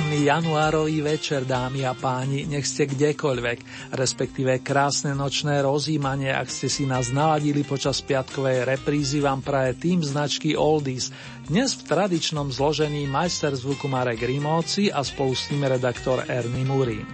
Príjemný 0.00 0.32
januárový 0.32 1.04
večer, 1.04 1.44
dámy 1.44 1.84
a 1.84 1.92
páni, 1.92 2.48
nech 2.48 2.64
ste 2.64 2.88
kdekoľvek, 2.88 3.92
respektíve 3.92 4.64
krásne 4.64 5.12
nočné 5.12 5.60
rozímanie, 5.60 6.32
ak 6.32 6.48
ste 6.48 6.72
si 6.72 6.88
nás 6.88 7.12
naladili 7.12 7.60
počas 7.68 8.00
piatkovej 8.00 8.64
reprízy, 8.64 9.20
vám 9.20 9.44
praje 9.44 9.76
tým 9.76 10.00
značky 10.00 10.56
Oldies. 10.56 11.12
Dnes 11.52 11.76
v 11.76 11.84
tradičnom 11.84 12.48
zložení 12.48 13.04
majster 13.04 13.52
zvuku 13.52 13.92
Marek 13.92 14.24
Rimóci 14.24 14.88
a 14.88 15.04
spolu 15.04 15.36
s 15.36 15.52
ním 15.52 15.68
redaktor 15.68 16.24
Ernie 16.32 16.64
Murín. 16.64 17.04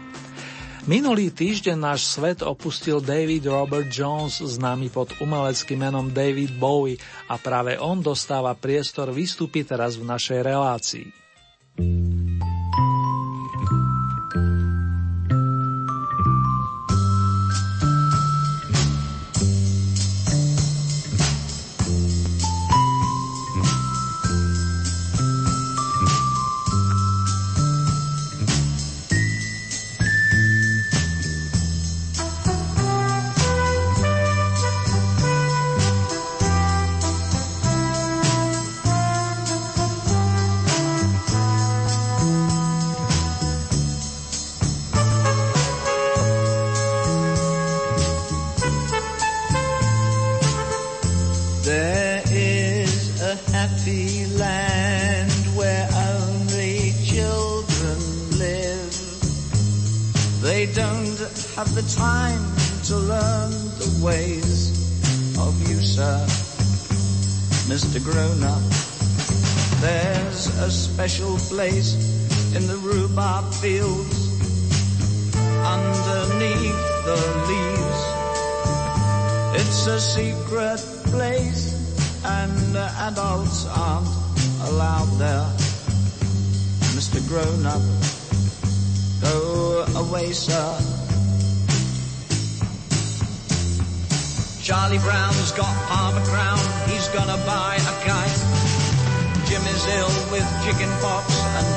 Minulý 0.87 1.35
týždeň 1.35 1.75
náš 1.75 2.07
svet 2.07 2.47
opustil 2.47 3.03
David 3.03 3.51
Robert 3.51 3.91
Jones, 3.91 4.39
známy 4.39 4.95
pod 4.95 5.11
umeleckým 5.19 5.91
menom 5.91 6.15
David 6.15 6.55
Bowie 6.55 7.03
a 7.27 7.35
práve 7.35 7.83
on 7.83 7.99
dostáva 7.99 8.55
priestor 8.55 9.11
vystúpiť 9.11 9.75
teraz 9.75 9.99
v 9.99 10.07
našej 10.07 10.39
relácii. 10.39 11.07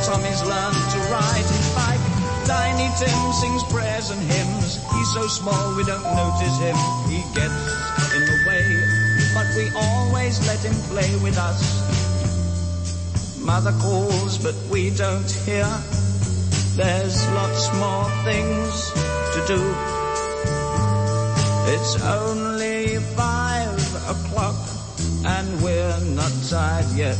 Tommy's 0.09 0.41
learned 0.41 0.73
to 0.73 0.99
ride 1.13 1.45
his 1.53 1.69
bike. 1.75 2.01
Tiny 2.47 2.89
Tim 2.97 3.31
sings 3.31 3.63
prayers 3.65 4.09
and 4.09 4.19
hymns. 4.19 4.79
He's 4.91 5.13
so 5.13 5.27
small 5.27 5.75
we 5.75 5.83
don't 5.83 6.01
notice 6.01 6.57
him. 6.57 6.75
He 7.13 7.21
gets 7.37 7.53
in 8.17 8.25
the 8.25 8.37
way, 8.49 8.65
but 9.35 9.45
we 9.55 9.69
always 9.75 10.41
let 10.47 10.57
him 10.65 10.73
play 10.89 11.15
with 11.21 11.37
us. 11.37 11.61
Mother 13.39 13.71
calls, 13.73 14.39
but 14.39 14.55
we 14.71 14.89
don't 14.89 15.29
hear. 15.45 15.69
There's 16.73 17.29
lots 17.37 17.71
more 17.77 18.09
things 18.25 18.91
to 19.35 19.39
do. 19.45 19.61
It's 21.69 22.01
only 22.01 22.97
five 23.13 23.77
o'clock 24.09 24.57
and 25.23 25.61
we're 25.61 25.99
not 26.15 26.31
tired 26.49 26.89
yet, 26.95 27.19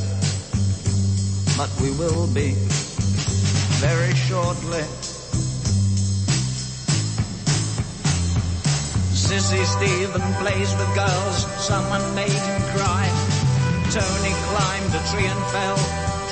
but 1.56 1.70
we 1.80 1.92
will 1.92 2.26
be 2.34 2.56
very 3.80 4.14
shortly. 4.28 4.84
Sissy 9.16 9.64
Stephen 9.64 10.26
plays 10.42 10.72
with 10.76 10.92
girls, 10.96 11.48
someone 11.64 12.04
made 12.14 12.32
him 12.32 12.62
cry. 12.76 13.08
Tony 13.96 14.34
climbed 14.52 14.92
a 14.92 15.02
tree 15.12 15.28
and 15.32 15.44
fell, 15.54 15.80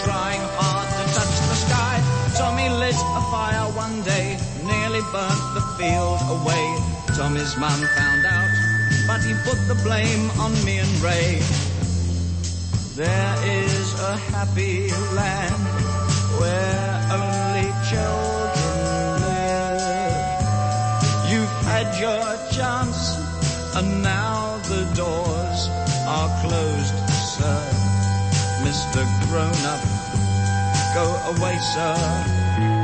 trying 0.03 0.43
hard 0.59 0.87
to 0.91 1.03
touch 1.15 1.35
the 1.47 1.57
sky. 1.65 1.95
Tommy 2.37 2.69
lit 2.69 2.95
a 2.95 3.23
fire 3.31 3.71
one 3.71 4.01
day, 4.03 4.37
nearly 4.65 5.01
burnt 5.13 5.43
the 5.55 5.63
field 5.79 6.19
away. 6.35 6.65
Tommy's 7.15 7.55
mum 7.55 7.79
found 7.95 8.25
out, 8.25 8.51
but 9.07 9.23
he 9.23 9.33
put 9.47 9.59
the 9.71 9.79
blame 9.85 10.29
on 10.41 10.51
me 10.65 10.79
and 10.79 10.95
Ray. 10.99 11.39
There 12.95 13.35
is 13.45 13.99
a 14.01 14.17
happy 14.17 14.91
land 15.15 15.63
where 16.39 16.96
children 17.89 19.21
live. 19.21 20.11
You've 21.29 21.57
had 21.71 21.87
your 21.99 22.25
chance 22.51 23.15
and 23.77 24.03
now 24.03 24.57
the 24.67 24.83
doors 24.93 25.69
are 26.05 26.29
closed, 26.41 26.97
sir. 27.35 27.61
Mr. 28.65 29.01
Grown-up, 29.27 29.83
go 30.95 31.05
away, 31.31 31.57
sir. 31.73 32.76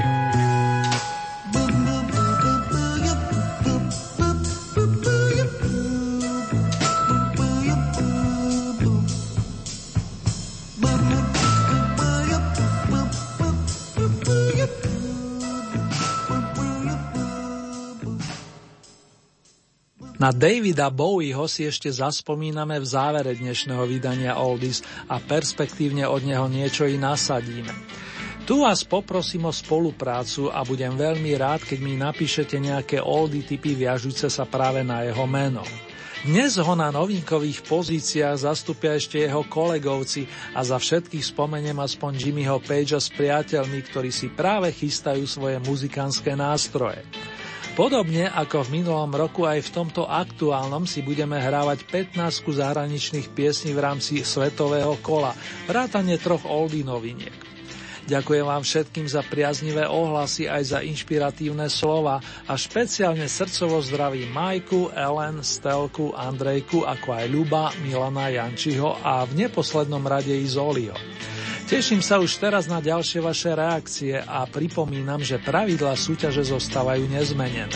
Na 20.23 20.31
Davida 20.31 20.87
Bowieho 20.87 21.51
si 21.51 21.67
ešte 21.67 21.91
zaspomíname 21.91 22.79
v 22.79 22.87
závere 22.87 23.35
dnešného 23.35 23.83
vydania 23.83 24.39
Oldies 24.39 24.79
a 25.11 25.19
perspektívne 25.19 26.07
od 26.07 26.23
neho 26.23 26.47
niečo 26.47 26.87
i 26.87 26.95
nasadíme. 26.95 27.75
Tu 28.47 28.55
vás 28.55 28.87
poprosím 28.87 29.51
o 29.51 29.51
spoluprácu 29.51 30.47
a 30.47 30.63
budem 30.63 30.95
veľmi 30.95 31.35
rád, 31.35 31.67
keď 31.67 31.79
mi 31.83 31.99
napíšete 31.99 32.55
nejaké 32.55 33.03
oldy 33.03 33.43
typy 33.43 33.75
viažúce 33.75 34.31
sa 34.31 34.47
práve 34.47 34.79
na 34.79 35.03
jeho 35.03 35.27
meno. 35.27 35.67
Dnes 36.23 36.55
ho 36.55 36.71
na 36.71 36.87
novinkových 36.87 37.59
pozíciách 37.67 38.47
zastupia 38.47 38.95
ešte 38.95 39.27
jeho 39.27 39.43
kolegovci 39.43 40.23
a 40.55 40.63
za 40.63 40.79
všetkých 40.79 41.35
spomeniem 41.35 41.75
aspoň 41.83 42.31
Jimmyho 42.31 42.63
Pagea 42.63 42.95
s 42.95 43.11
priateľmi, 43.11 43.91
ktorí 43.91 44.07
si 44.07 44.31
práve 44.31 44.71
chystajú 44.71 45.27
svoje 45.27 45.59
muzikánske 45.59 46.31
nástroje. 46.31 47.03
Podobne 47.73 48.29
ako 48.29 48.69
v 48.69 48.85
minulom 48.85 49.09
roku 49.09 49.49
aj 49.49 49.65
v 49.65 49.73
tomto 49.73 50.05
aktuálnom 50.05 50.85
si 50.85 51.01
budeme 51.01 51.41
hrávať 51.41 51.89
15 52.13 52.45
zahraničných 52.45 53.33
piesní 53.33 53.73
v 53.73 53.81
rámci 53.81 54.21
svetového 54.21 54.93
kola, 55.01 55.33
vrátane 55.65 56.21
troch 56.21 56.45
oldie 56.45 56.85
noviniek. 56.85 57.33
Ďakujem 58.05 58.45
vám 58.45 58.61
všetkým 58.61 59.09
za 59.09 59.25
priaznivé 59.25 59.89
ohlasy 59.89 60.45
aj 60.45 60.63
za 60.69 60.79
inšpiratívne 60.85 61.65
slova 61.65 62.21
a 62.45 62.53
špeciálne 62.53 63.25
srdcovo 63.25 63.81
zdraví 63.81 64.29
Majku, 64.29 64.93
Ellen, 64.93 65.41
Stelku, 65.41 66.13
Andrejku, 66.13 66.85
ako 66.85 67.09
aj 67.09 67.25
Ľuba, 67.25 67.73
Milana 67.81 68.29
Jančiho 68.29 69.01
a 69.01 69.25
v 69.25 69.49
neposlednom 69.49 70.05
rade 70.05 70.35
i 70.37 70.45
Zolio. 70.45 70.93
Teším 71.73 72.05
sa 72.05 72.21
už 72.21 72.37
teraz 72.37 72.69
na 72.69 72.77
ďalšie 72.77 73.17
vaše 73.17 73.49
reakcie 73.49 74.13
a 74.13 74.45
pripomínam, 74.45 75.25
že 75.25 75.41
pravidla 75.41 75.97
súťaže 75.97 76.45
zostávajú 76.45 77.09
nezmenené. 77.09 77.73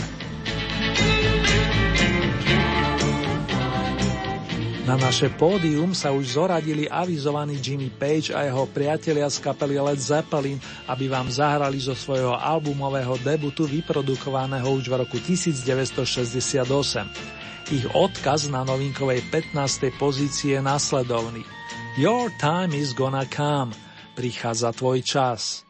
Na 4.86 5.02
naše 5.02 5.34
pódium 5.34 5.98
sa 5.98 6.14
už 6.14 6.38
zoradili 6.38 6.86
avizovaný 6.86 7.58
Jimmy 7.58 7.90
Page 7.90 8.38
a 8.38 8.46
jeho 8.46 8.70
priatelia 8.70 9.26
z 9.34 9.42
kapely 9.42 9.82
Led 9.82 9.98
Zeppelin, 9.98 10.62
aby 10.86 11.10
vám 11.10 11.34
zahrali 11.34 11.82
zo 11.82 11.98
svojho 11.98 12.38
albumového 12.38 13.18
debutu 13.26 13.66
vyprodukovaného 13.66 14.78
už 14.78 14.94
v 14.94 15.10
roku 15.10 15.18
1968. 15.18 16.62
Ich 17.74 17.86
odkaz 17.98 18.46
na 18.46 18.62
novinkovej 18.62 19.26
15. 19.34 19.90
pozícii 19.98 20.54
je 20.54 20.62
nasledovný. 20.62 21.42
Your 21.98 22.30
time 22.38 22.78
is 22.78 22.94
gonna 22.94 23.26
come. 23.26 23.87
Prichádza 24.18 24.74
tvoj 24.74 25.06
čas. 25.06 25.67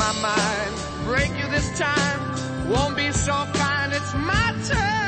my 0.00 0.12
mind. 0.22 0.74
Break 1.04 1.30
you 1.38 1.46
this 1.50 1.78
time, 1.78 2.70
won't 2.70 2.96
be 2.96 3.12
so 3.12 3.34
fine, 3.52 3.92
it's 3.92 4.14
my 4.14 4.54
turn. 4.66 4.99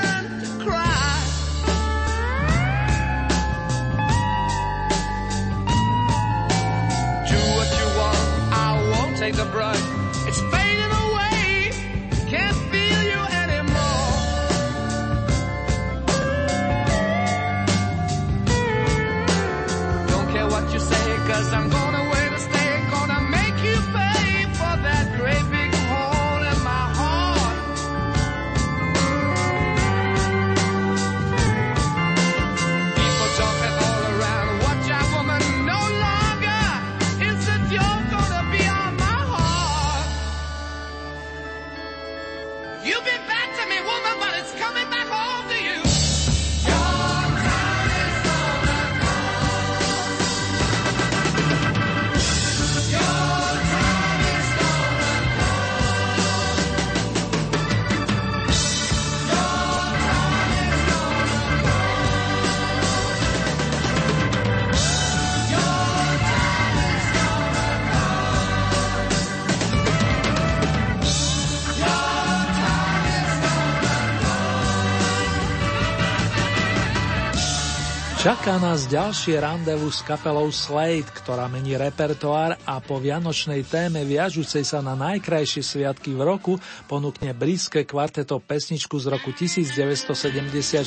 Čaká 78.23 78.55
nás 78.62 78.87
ďalšie 78.87 79.35
randevu 79.43 79.91
s 79.91 79.99
kapelou 80.07 80.55
Slade, 80.55 81.11
ktorá 81.11 81.50
mení 81.50 81.75
repertoár 81.75 82.55
a 82.62 82.79
po 82.79 83.02
vianočnej 83.02 83.67
téme 83.67 84.07
viažúcej 84.07 84.62
sa 84.62 84.79
na 84.79 84.95
najkrajšie 84.95 85.59
sviatky 85.59 86.14
v 86.14 86.23
roku 86.23 86.55
ponúkne 86.87 87.35
britské 87.35 87.83
kvarteto 87.83 88.38
pesničku 88.38 88.95
z 89.02 89.11
roku 89.11 89.35
1974. 89.35 90.87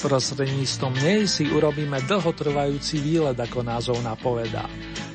Prostredníctvom 0.00 0.92
nej 1.04 1.28
si 1.28 1.44
urobíme 1.44 2.00
dlhotrvajúci 2.08 3.04
výlet, 3.04 3.36
ako 3.36 3.60
názov 3.60 4.00
napovedá. 4.00 4.64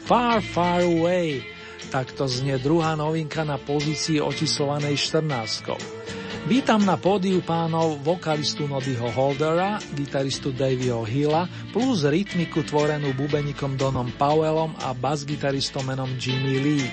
Far, 0.05 0.45
far 0.45 0.85
away, 0.85 1.41
takto 1.89 2.29
znie 2.29 2.61
druhá 2.61 2.93
novinka 2.93 3.41
na 3.41 3.57
pozícii 3.57 4.21
očíslovanej 4.21 4.93
14. 5.01 6.05
Vítam 6.45 6.77
na 6.85 6.93
pódiu 6.93 7.41
pánov 7.41 7.97
vokalistu 8.05 8.69
Nodyho 8.69 9.09
Holdera, 9.09 9.81
gitaristu 9.97 10.53
Davyho 10.53 11.01
Hilla, 11.01 11.49
plus 11.73 12.05
rytmiku 12.05 12.61
tvorenú 12.61 13.17
bubenikom 13.17 13.73
Donom 13.73 14.13
Powellom 14.13 14.77
a 14.85 14.93
basgitaristom 14.93 15.89
menom 15.89 16.13
Jimmy 16.21 16.61
Lee. 16.61 16.85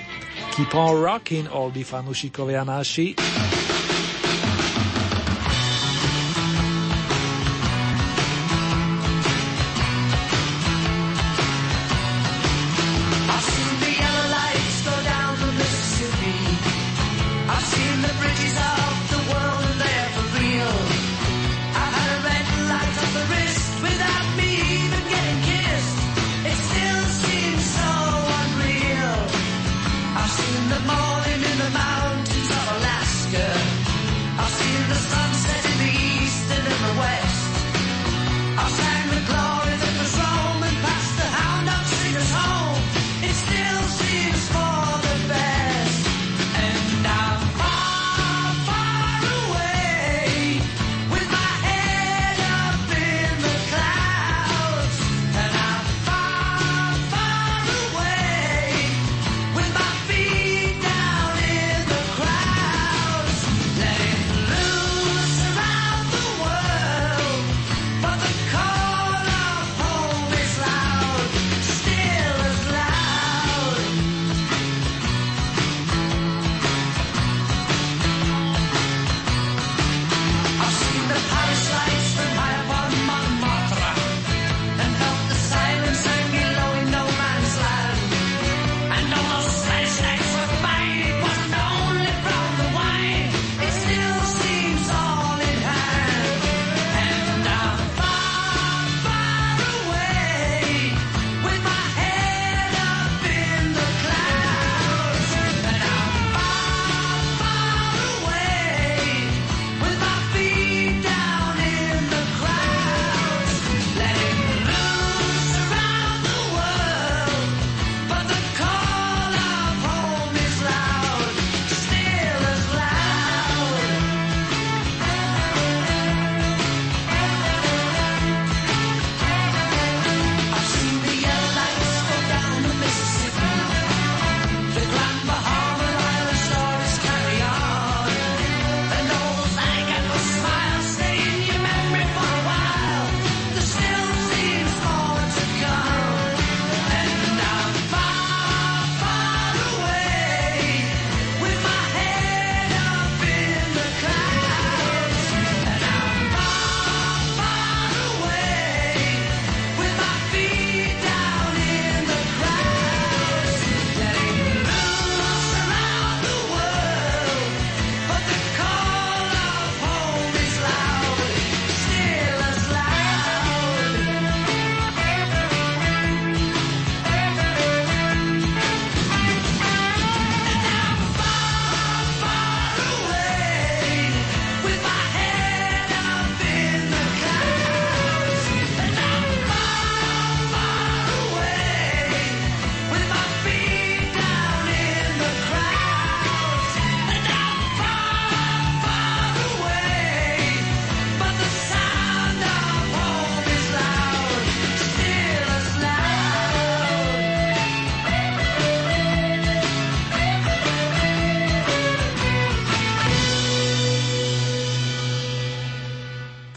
Keep 0.57 0.73
on 0.73 0.97
rockin', 0.97 1.45
oldy 1.53 1.85
fanušikovia 1.85 2.65
naši. 2.65 3.13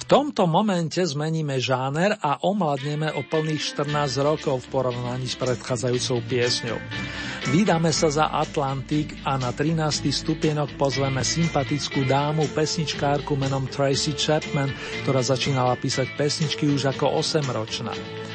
Tomto 0.07 0.47
momente 0.47 1.03
zmeníme 1.03 1.59
žáner 1.59 2.15
a 2.23 2.43
omladneme 2.47 3.11
o 3.15 3.27
plných 3.27 3.75
14 3.75 4.23
rokov 4.23 4.67
v 4.67 4.71
porovnaní 4.71 5.27
s 5.27 5.35
predchádzajúcou 5.35 6.23
piesňou. 6.31 6.79
Vydáme 7.51 7.91
sa 7.95 8.11
za 8.11 8.27
Atlantik 8.31 9.19
a 9.27 9.39
na 9.39 9.51
13. 9.55 10.07
stupienok 10.11 10.75
pozveme 10.79 11.23
sympatickú 11.23 12.07
dámu, 12.07 12.47
pesničkárku 12.55 13.35
menom 13.39 13.67
Tracy 13.71 14.15
Chapman, 14.15 14.71
ktorá 15.07 15.23
začínala 15.23 15.79
písať 15.79 16.15
pesničky 16.19 16.67
už 16.71 16.91
ako 16.95 17.23
8-ročná. 17.23 18.26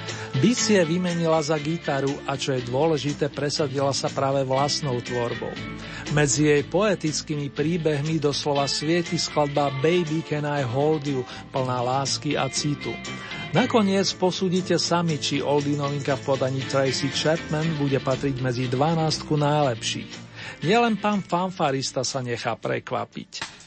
Bicie 0.42 0.82
vymenila 0.82 1.38
za 1.46 1.54
gitaru 1.62 2.18
a 2.26 2.34
čo 2.34 2.58
je 2.58 2.66
dôležité, 2.66 3.30
presadila 3.30 3.94
sa 3.94 4.10
práve 4.10 4.42
vlastnou 4.42 4.98
tvorbou. 4.98 5.54
Medzi 6.18 6.50
jej 6.50 6.66
poetickými 6.66 7.54
príbehmi 7.54 8.18
doslova 8.18 8.66
svieti 8.66 9.22
skladba 9.22 9.70
Baby 9.86 10.26
Can 10.26 10.50
I 10.50 10.66
Hold 10.66 11.06
You, 11.06 11.22
plná 11.54 11.86
lásky 11.86 12.42
a 12.42 12.50
citu. 12.50 12.90
Nakoniec 13.54 14.10
posúdite 14.18 14.82
sami, 14.82 15.22
či 15.22 15.46
oldie 15.46 15.78
novinka 15.78 16.18
v 16.18 16.34
podaní 16.34 16.66
Tracy 16.66 17.14
Chapman 17.14 17.78
bude 17.78 18.02
patriť 18.02 18.42
medzi 18.42 18.66
12 18.66 19.22
najlepších. 19.30 20.14
Nielen 20.66 20.98
pán 20.98 21.22
fanfarista 21.22 22.02
sa 22.02 22.26
nechá 22.26 22.58
prekvapiť. 22.58 23.61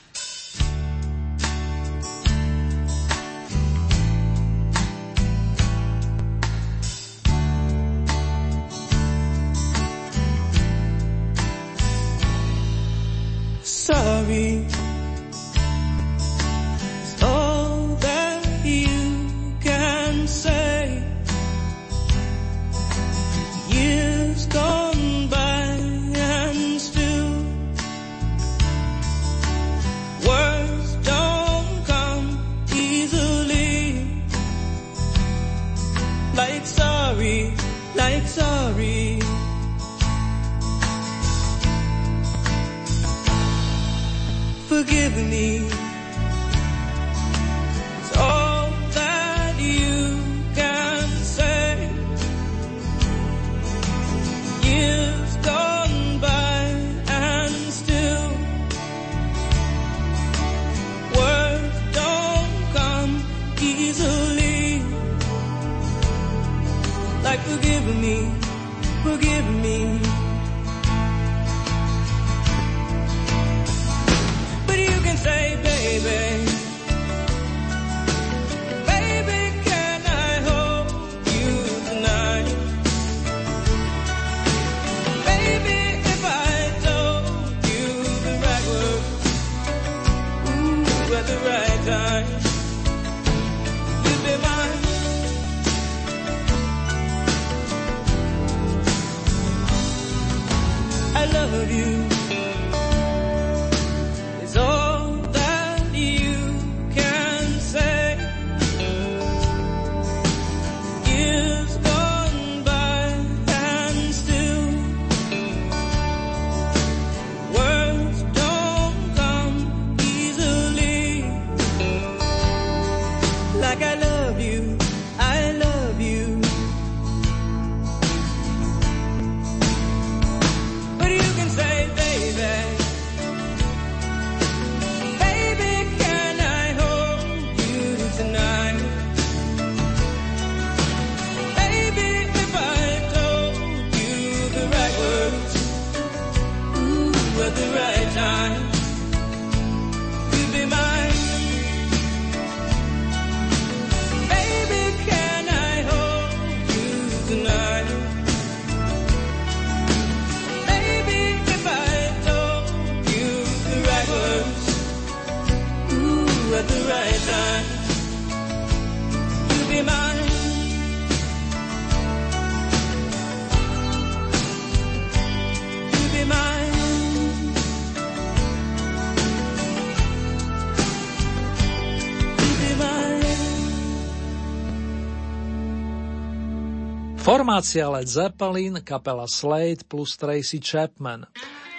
Formácia 187.34 187.90
Led 187.90 188.06
Zeppelin, 188.06 188.78
kapela 188.86 189.26
Slade 189.26 189.82
plus 189.90 190.14
Tracy 190.14 190.62
Chapman. 190.62 191.26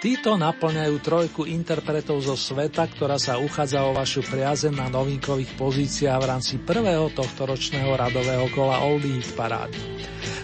Títo 0.04 0.36
naplňajú 0.36 1.00
trojku 1.00 1.48
interpretov 1.48 2.20
zo 2.20 2.36
sveta, 2.36 2.84
ktorá 2.84 3.16
sa 3.16 3.40
uchádza 3.40 3.80
o 3.88 3.96
vašu 3.96 4.20
priazen 4.28 4.76
na 4.76 4.92
novinkových 4.92 5.56
pozíciách 5.56 6.20
v 6.20 6.28
rámci 6.28 6.54
prvého 6.60 7.08
tohto 7.08 7.48
ročného 7.48 7.88
radového 7.88 8.52
kola 8.52 8.84
Oldie 8.84 9.24
parády. 9.32 9.80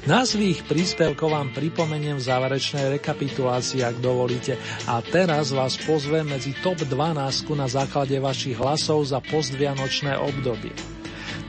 Názvy 0.09 0.57
ich 0.57 0.65
príspevkov 0.65 1.29
vám 1.29 1.53
pripomeniem 1.53 2.17
v 2.17 2.27
záverečnej 2.33 2.97
rekapitulácii, 2.97 3.85
ak 3.85 4.01
dovolíte. 4.01 4.57
A 4.89 5.05
teraz 5.05 5.53
vás 5.53 5.77
pozvem 5.77 6.25
medzi 6.25 6.57
top 6.65 6.89
12 6.89 7.53
na 7.53 7.69
základe 7.69 8.17
vašich 8.17 8.57
hlasov 8.57 9.05
za 9.05 9.21
postvianočné 9.21 10.17
obdobie. 10.17 10.92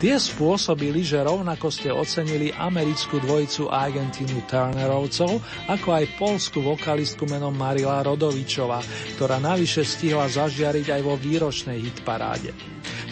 Tie 0.03 0.19
spôsobili, 0.19 0.99
že 0.99 1.23
rovnako 1.23 1.71
ste 1.71 1.87
ocenili 1.87 2.51
americkú 2.51 3.23
dvojicu 3.23 3.71
Argentínu 3.71 4.43
Turnerovcov, 4.51 5.39
ako 5.71 5.87
aj 5.95 6.19
polskú 6.19 6.59
vokalistku 6.59 7.23
menom 7.23 7.55
Marila 7.55 8.03
Rodovičova, 8.03 8.83
ktorá 9.15 9.39
navyše 9.39 9.87
stihla 9.87 10.27
zažiariť 10.27 10.91
aj 10.91 11.01
vo 11.07 11.15
výročnej 11.15 11.79
hitparáde. 11.79 12.51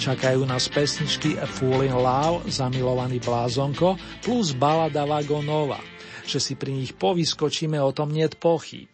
Čakajú 0.03 0.43
nás 0.43 0.67
pesničky 0.67 1.39
A 1.39 1.47
Fool 1.47 1.87
in 1.87 1.95
Love, 1.95 2.51
Zamilovaný 2.51 3.23
blázonko, 3.23 3.95
plus 4.19 4.51
balada 4.51 5.07
Vagonova. 5.07 5.79
Že 6.27 6.39
si 6.43 6.53
pri 6.59 6.75
nich 6.75 6.91
povyskočíme, 6.91 7.79
o 7.79 7.95
tom 7.95 8.11
niet 8.11 8.35
pochýb. 8.35 8.91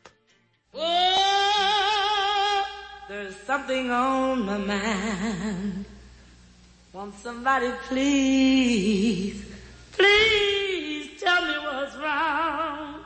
Oh, 0.78 2.62
there's 3.10 3.34
something 3.42 3.90
on 3.90 4.46
my 4.46 4.62
mind. 4.62 5.97
Won't 6.98 7.14
somebody 7.20 7.72
please, 7.90 9.46
please 9.92 11.22
tell 11.22 11.46
me 11.46 11.54
what's 11.60 11.96
wrong? 11.98 12.97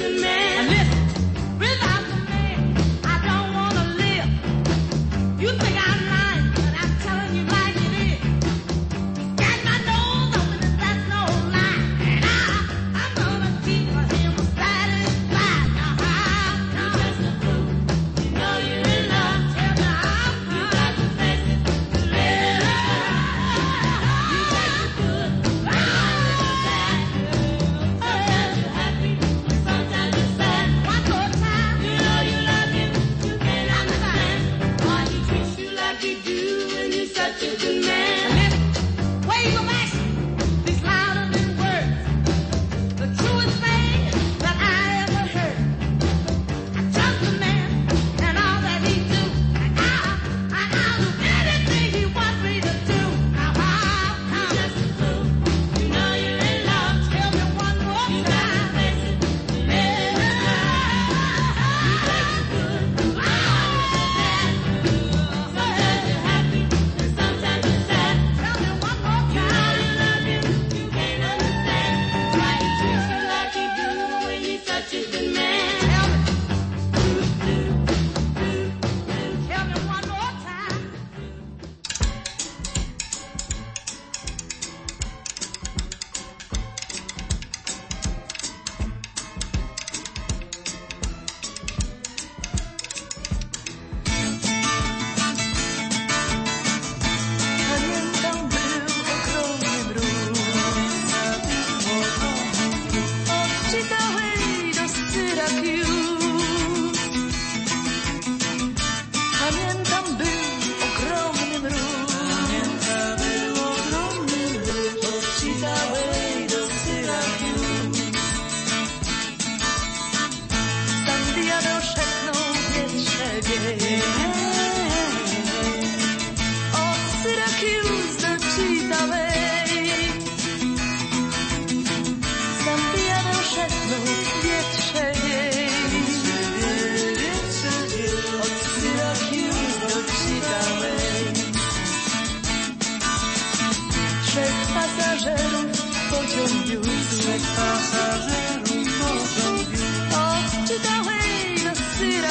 to 0.00 0.08
man. 0.18 0.59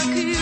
you. 0.06 0.39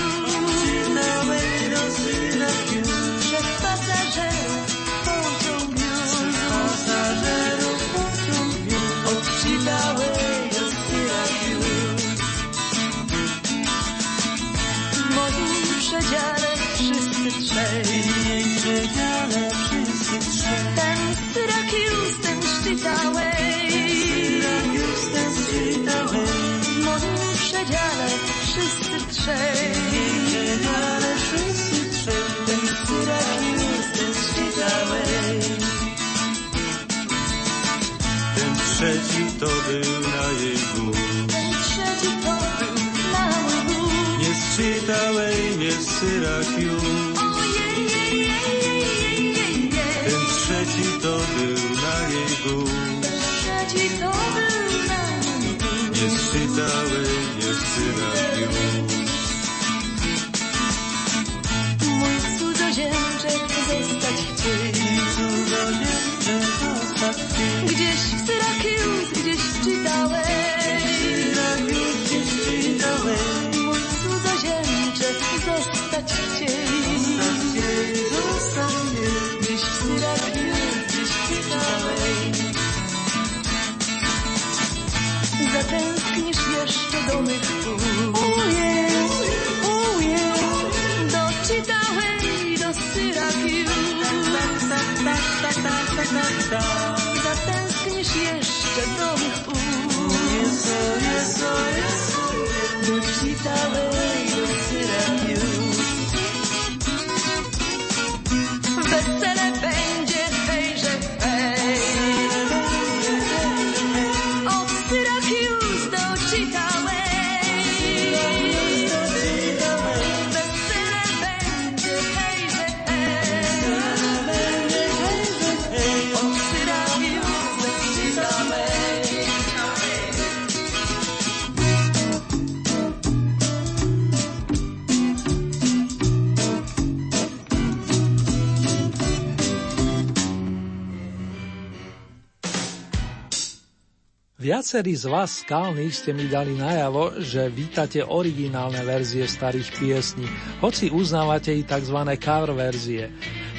Viacerí 144.68 145.00
z 145.00 145.08
vás 145.08 145.48
skalných 145.48 145.96
ste 145.96 146.12
mi 146.12 146.28
dali 146.28 146.52
najavo, 146.52 147.24
že 147.24 147.48
vítate 147.48 148.04
originálne 148.04 148.84
verzie 148.84 149.24
starých 149.24 149.72
piesní, 149.80 150.28
hoci 150.60 150.92
uznávate 150.92 151.56
i 151.56 151.64
tzv. 151.64 151.96
cover 152.20 152.52
verzie. 152.52 153.08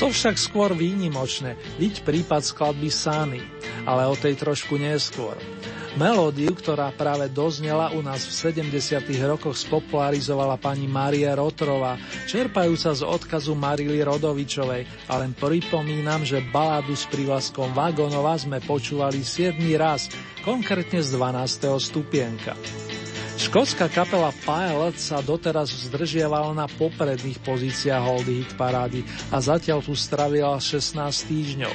To 0.05 0.13
však 0.13 0.37
skôr 0.37 0.77
výnimočné, 0.77 1.57
viď 1.81 2.05
prípad 2.05 2.45
skladby 2.45 2.93
Sany, 2.93 3.41
ale 3.89 4.05
o 4.05 4.13
tej 4.21 4.37
trošku 4.37 4.77
neskôr. 4.77 5.33
Melódiu, 5.97 6.53
ktorá 6.53 6.93
práve 6.93 7.33
doznela 7.33 7.89
u 7.97 8.05
nás 8.05 8.29
v 8.29 8.53
70. 8.53 9.09
rokoch 9.25 9.57
spopularizovala 9.57 10.61
pani 10.61 10.85
Maria 10.85 11.33
Rotrová, 11.33 11.97
čerpajúca 12.29 12.93
z 12.93 13.07
odkazu 13.07 13.57
Marily 13.57 14.05
Rodovičovej 14.05 14.85
a 15.09 15.23
len 15.25 15.33
pripomínam, 15.33 16.27
že 16.29 16.45
baládu 16.53 16.93
s 16.93 17.09
prívlaskom 17.09 17.73
Vagonova 17.73 18.37
sme 18.37 18.61
počúvali 18.61 19.25
7 19.25 19.57
raz, 19.81 20.13
konkrétne 20.45 21.01
z 21.01 21.17
12. 21.17 21.81
stupienka. 21.81 22.53
Škótska 23.39 23.87
kapela 23.87 24.35
Pilot 24.43 24.99
sa 24.99 25.23
doteraz 25.23 25.71
zdržiavala 25.71 26.59
na 26.59 26.67
popredných 26.67 27.39
pozíciách 27.47 28.03
Holdy 28.03 28.43
Hit 28.43 28.53
parády 28.59 29.07
a 29.31 29.39
zatiaľ 29.39 29.79
tu 29.79 29.95
stravila 29.95 30.59
16 30.59 30.99
týždňov. 31.31 31.75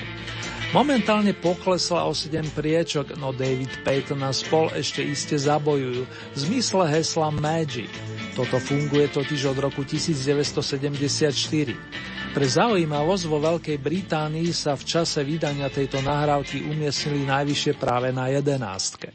Momentálne 0.73 1.37
poklesla 1.37 2.09
o 2.09 2.17
7 2.17 2.49
priečok, 2.49 3.13
no 3.21 3.29
David 3.29 3.85
Payton 3.85 4.25
a 4.25 4.33
spol 4.33 4.73
ešte 4.73 5.05
iste 5.05 5.37
zabojujú 5.37 6.01
v 6.01 6.33
zmysle 6.33 6.89
hesla 6.89 7.29
Magic. 7.29 7.93
Toto 8.33 8.57
funguje 8.57 9.05
totiž 9.05 9.53
od 9.53 9.69
roku 9.69 9.85
1974. 9.85 11.29
Pre 12.33 12.45
zaujímavosť 12.49 13.23
vo 13.29 13.37
Veľkej 13.37 13.77
Británii 13.77 14.49
sa 14.49 14.73
v 14.73 14.81
čase 14.81 15.21
vydania 15.21 15.69
tejto 15.69 16.01
nahrávky 16.01 16.65
umiestnili 16.65 17.21
najvyššie 17.29 17.77
práve 17.77 18.09
na 18.09 18.33
jedenástke. 18.33 19.13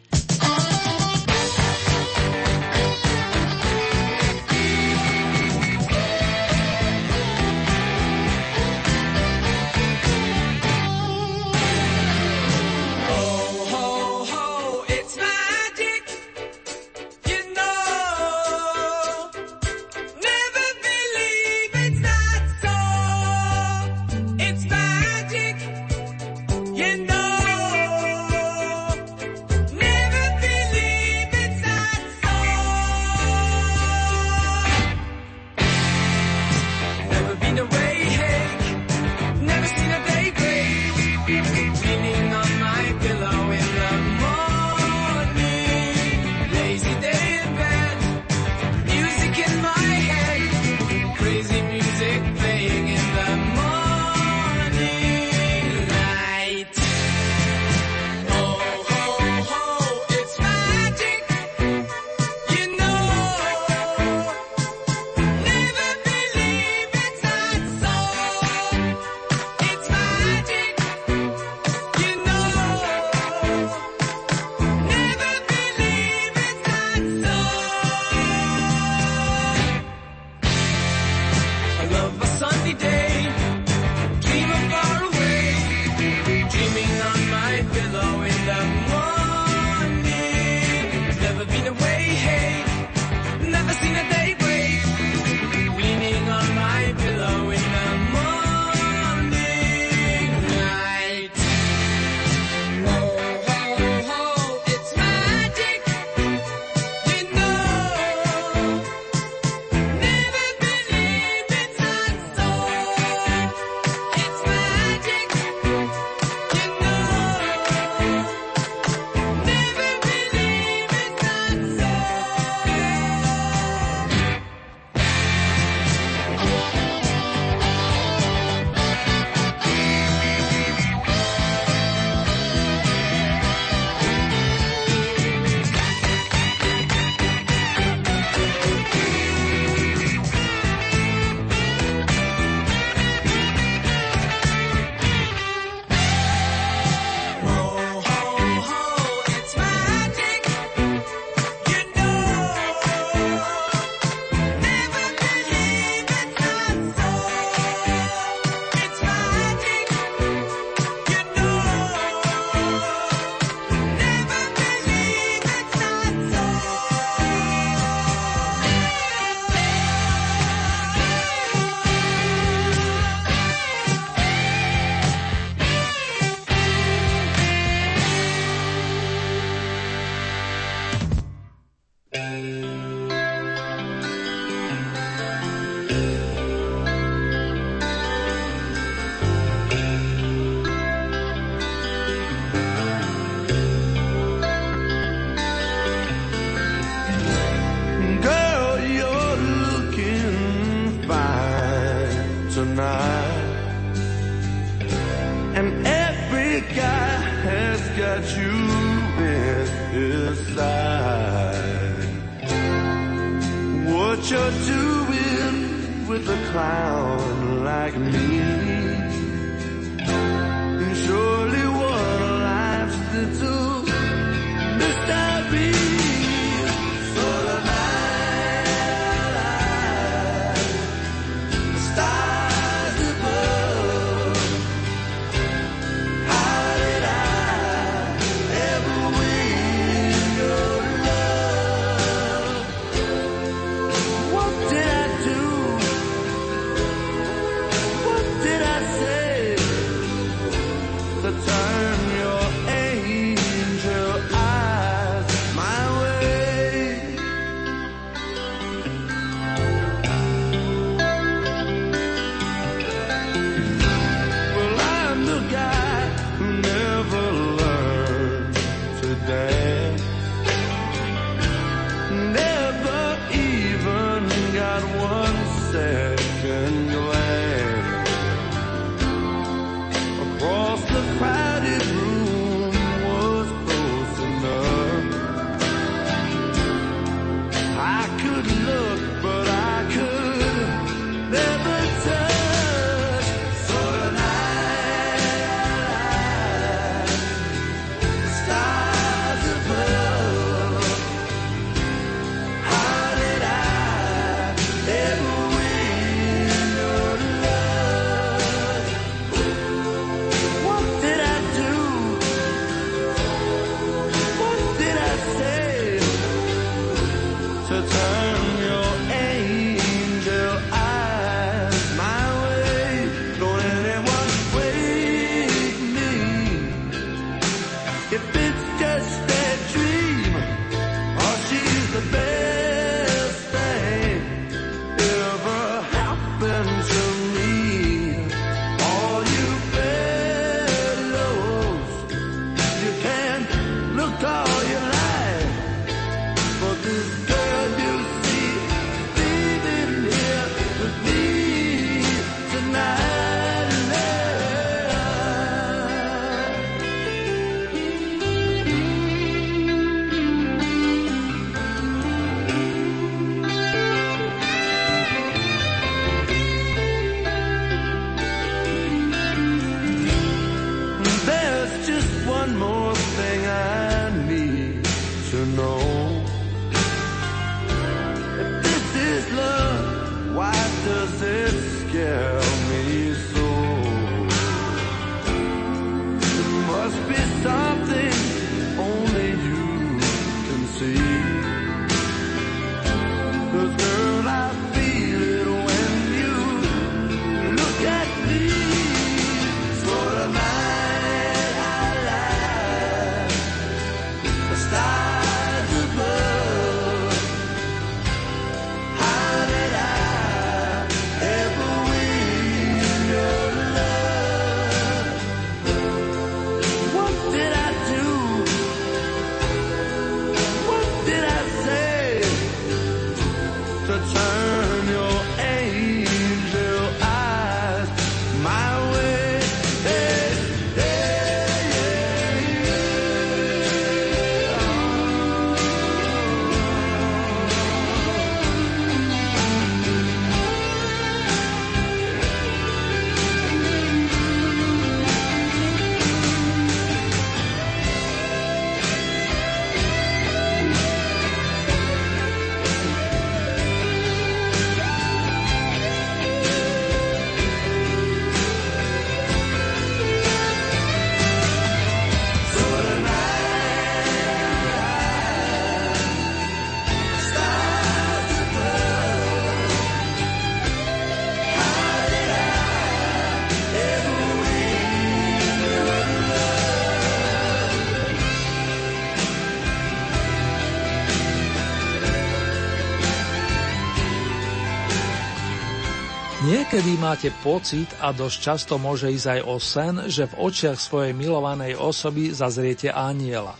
Niekedy 486.68 487.00
máte 487.00 487.32
pocit, 487.40 487.88
a 487.96 488.12
dosť 488.12 488.36
často 488.44 488.76
môže 488.76 489.08
ísť 489.08 489.40
aj 489.40 489.40
o 489.40 489.56
sen, 489.56 489.94
že 490.04 490.28
v 490.28 490.52
očiach 490.52 490.76
svojej 490.76 491.16
milovanej 491.16 491.80
osoby 491.80 492.28
zazriete 492.28 492.92
aniela. 492.92 493.56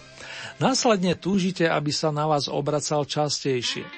Následne 0.61 1.17
túžite, 1.17 1.65
aby 1.65 1.89
sa 1.89 2.13
na 2.13 2.29
vás 2.29 2.53
obracal 2.53 3.09
častejšie. 3.09 3.89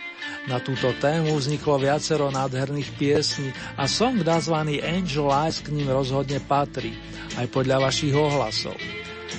Na 0.47 0.63
túto 0.63 0.95
tému 1.03 1.35
vzniklo 1.35 1.83
viacero 1.83 2.31
nádherných 2.31 2.95
piesní 3.03 3.51
a 3.75 3.91
song 3.91 4.23
nazvaný 4.23 4.79
Angel 4.79 5.27
Eyes 5.27 5.59
k 5.59 5.75
ním 5.75 5.91
rozhodne 5.91 6.39
patrí, 6.47 6.95
aj 7.35 7.51
podľa 7.51 7.91
vašich 7.91 8.15
ohlasov. 8.15 8.79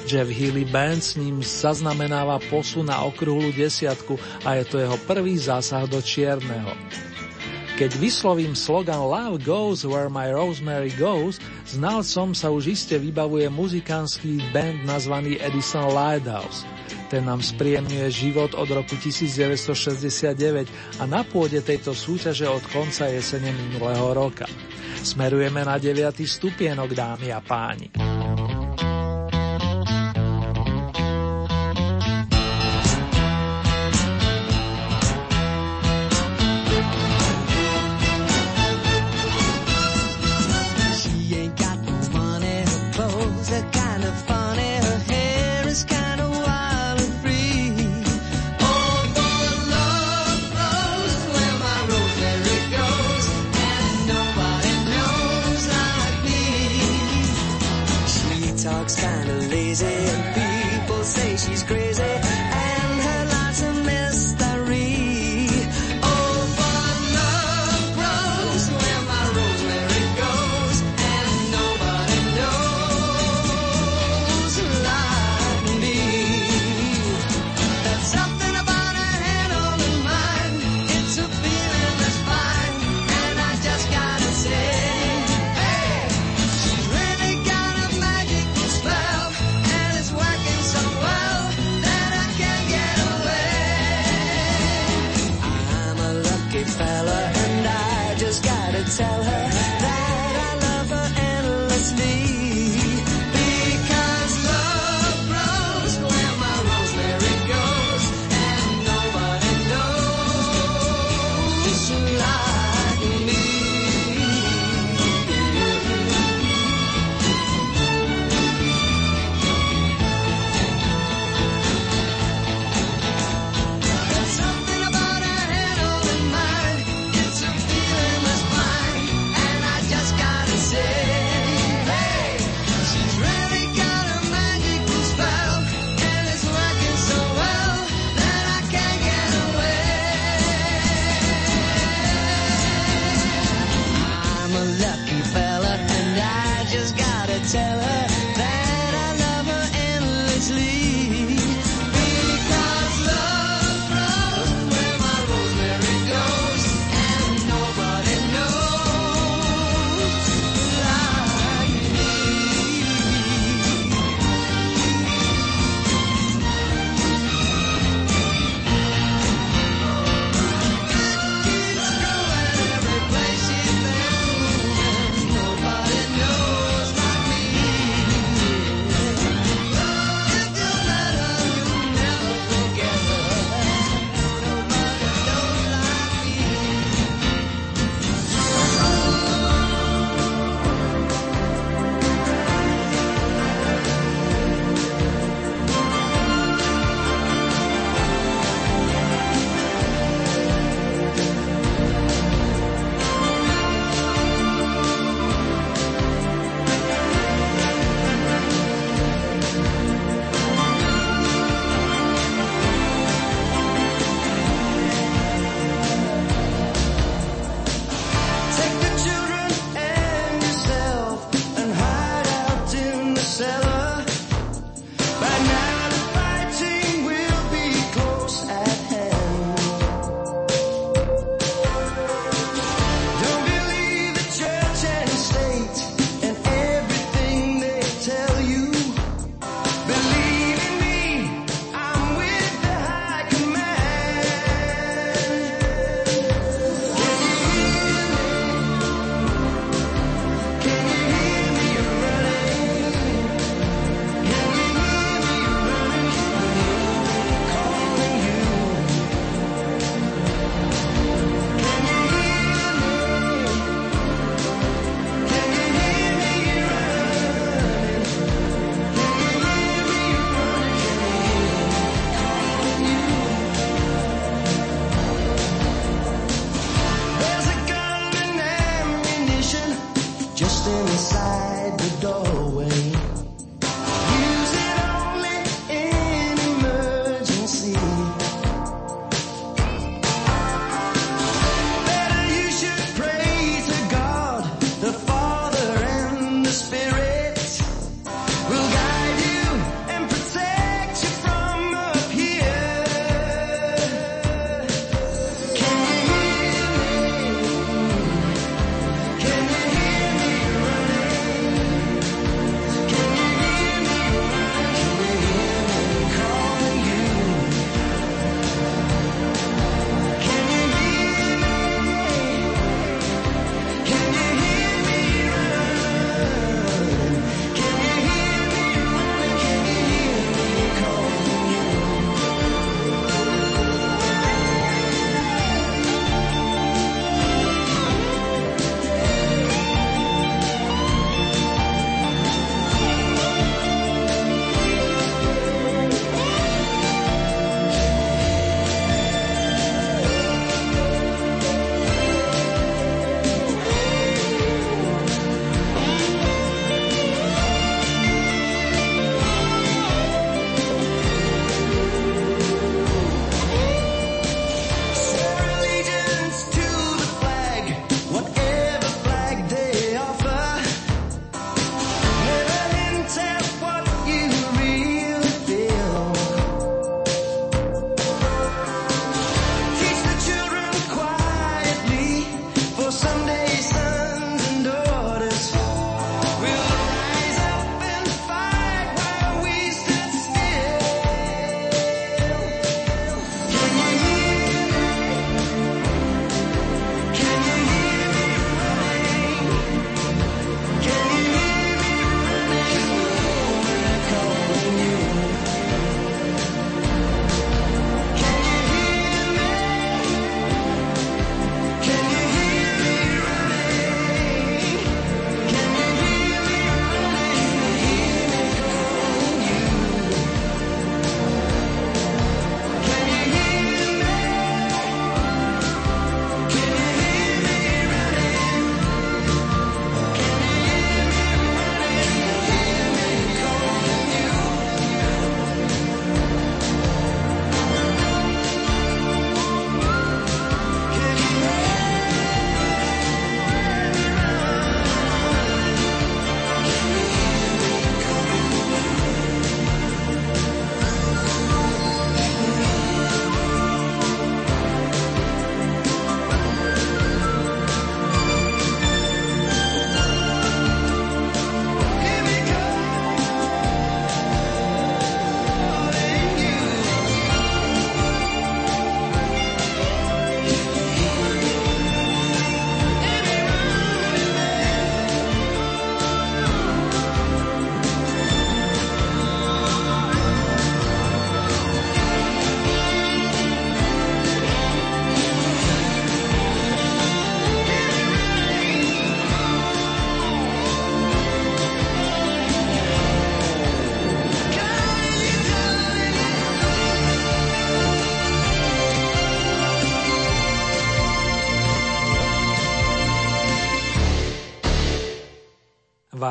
Jeff 0.03 0.27
Healy 0.27 0.67
Band 0.67 0.99
s 0.99 1.15
ním 1.15 1.39
zaznamenáva 1.39 2.43
posun 2.51 2.91
na 2.91 3.07
okrúhlu 3.07 3.55
desiatku 3.55 4.19
a 4.43 4.59
je 4.59 4.67
to 4.67 4.83
jeho 4.83 4.99
prvý 5.07 5.39
zásah 5.39 5.87
do 5.87 6.03
čierneho. 6.03 6.75
Keď 7.81 7.97
vyslovím 7.97 8.53
slogan 8.53 9.01
Love 9.09 9.41
goes 9.41 9.81
where 9.81 10.05
my 10.05 10.29
rosemary 10.29 10.93
goes, 11.01 11.41
znalcom 11.65 12.37
sa 12.37 12.53
už 12.53 12.77
iste 12.77 12.93
vybavuje 13.01 13.49
muzikánsky 13.49 14.37
band 14.53 14.85
nazvaný 14.85 15.41
Edison 15.41 15.89
Lighthouse. 15.89 16.61
Ten 17.09 17.25
nám 17.25 17.41
spríjemňuje 17.41 18.05
život 18.13 18.53
od 18.53 18.69
roku 18.69 18.93
1969 19.01 20.69
a 21.01 21.09
na 21.09 21.25
pôde 21.25 21.57
tejto 21.65 21.97
súťaže 21.97 22.45
od 22.45 22.61
konca 22.69 23.09
jesene 23.09 23.49
minulého 23.49 24.13
roka. 24.13 24.45
Smerujeme 25.01 25.65
na 25.65 25.81
9. 25.81 26.21
stupienok, 26.21 26.93
dámy 26.93 27.33
a 27.33 27.41
páni. 27.41 28.20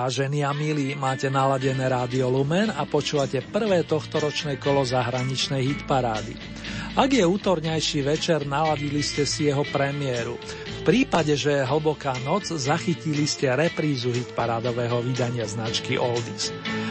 Vážení 0.01 0.40
a 0.40 0.57
milí, 0.57 0.96
máte 0.96 1.28
naladené 1.28 1.84
rádio 1.84 2.32
Lumen 2.32 2.72
a 2.72 2.88
počúvate 2.88 3.44
prvé 3.44 3.84
tohtoročné 3.84 4.57
kolo 4.57 4.80
zahraničnej 4.80 5.61
hitparády. 5.61 6.40
Ak 6.96 7.12
je 7.12 7.20
útorňajší 7.20 8.01
večer, 8.09 8.48
naladili 8.48 9.05
ste 9.05 9.28
si 9.28 9.53
jeho 9.53 9.61
premiéru. 9.68 10.40
V 10.40 10.80
prípade, 10.88 11.36
že 11.36 11.53
je 11.53 11.68
hlboká 11.68 12.16
noc, 12.24 12.48
zachytili 12.48 13.28
ste 13.28 13.53
reprízu 13.53 14.09
hitparádového 14.09 15.05
vydania 15.05 15.44
značky 15.44 16.01
Oldies. 16.01 16.48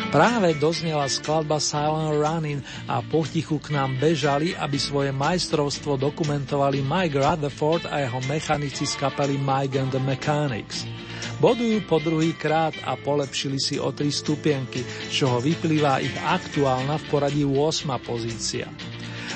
Práve 0.09 0.57
doznela 0.57 1.05
skladba 1.05 1.61
Silent 1.61 2.17
Running 2.17 2.65
a 2.89 2.97
potichu 3.05 3.61
k 3.61 3.77
nám 3.77 3.93
bežali, 4.01 4.57
aby 4.57 4.81
svoje 4.81 5.13
majstrovstvo 5.13 6.01
dokumentovali 6.01 6.81
Mike 6.81 7.21
Rutherford 7.21 7.85
a 7.85 8.01
jeho 8.01 8.17
mechanici 8.25 8.89
z 8.89 8.97
kapely 8.97 9.37
Mike 9.37 9.77
and 9.77 9.93
the 9.93 10.01
Mechanics. 10.01 10.89
Bodujú 11.37 11.85
po 11.85 12.01
druhý 12.01 12.33
krát 12.33 12.73
a 12.89 12.97
polepšili 12.97 13.61
si 13.61 13.77
o 13.77 13.93
tri 13.93 14.09
stupienky, 14.09 14.81
z 14.81 15.13
čoho 15.13 15.37
vyplýva 15.45 16.01
ich 16.01 16.17
aktuálna 16.17 16.97
v 16.97 17.05
poradí 17.13 17.43
8. 17.45 17.93
pozícia. 18.01 18.65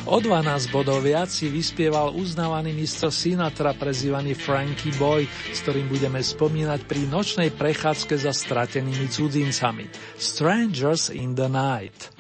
O 0.03 0.19
12 0.19 0.67
bodov 0.67 0.99
viac 0.99 1.31
si 1.31 1.47
vyspieval 1.47 2.11
uznávaný 2.11 2.75
mistr 2.75 3.07
Sinatra 3.07 3.71
prezývaný 3.71 4.35
Frankie 4.35 4.91
Boy, 4.99 5.23
s 5.25 5.63
ktorým 5.63 5.87
budeme 5.87 6.19
spomínať 6.19 6.83
pri 6.83 7.07
nočnej 7.07 7.55
prechádzke 7.55 8.19
za 8.19 8.35
stratenými 8.35 9.07
cudzincami. 9.07 9.87
Strangers 10.19 11.07
in 11.07 11.39
the 11.39 11.47
Night. 11.47 12.11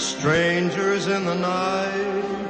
Strangers 0.00 1.04
in 1.08 1.24
the 1.24 1.36
night, 1.36 2.49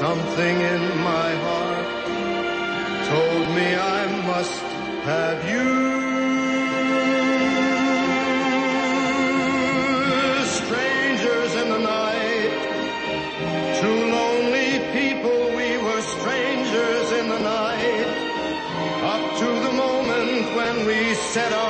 Something 0.00 0.56
in 0.62 0.82
my 1.04 1.30
heart 1.44 1.86
told 3.10 3.46
me 3.54 3.66
I 3.98 4.02
must 4.30 4.62
have 5.12 5.38
you. 5.52 5.68
Strangers 10.60 11.52
in 11.62 11.68
the 11.68 11.82
night, 11.98 12.52
two 13.82 13.98
lonely 14.16 14.70
people, 14.96 15.38
we 15.54 15.76
were 15.84 16.02
strangers 16.16 17.06
in 17.20 17.28
the 17.28 17.40
night. 17.40 18.08
Up 19.14 19.24
to 19.40 19.48
the 19.66 19.72
moment 19.84 20.56
when 20.56 20.86
we 20.86 21.12
said 21.12 21.52
our 21.52 21.69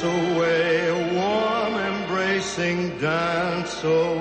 Glance 0.00 0.36
away, 0.36 0.88
a 0.88 1.14
warm 1.14 1.74
embracing 1.74 2.98
dance 2.98 3.84
away. 3.84 4.17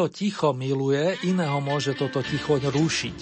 Niekto 0.00 0.16
ticho 0.16 0.56
miluje, 0.56 1.28
iného 1.28 1.60
môže 1.60 1.92
toto 1.92 2.24
ticho 2.24 2.56
rušiť. 2.56 3.16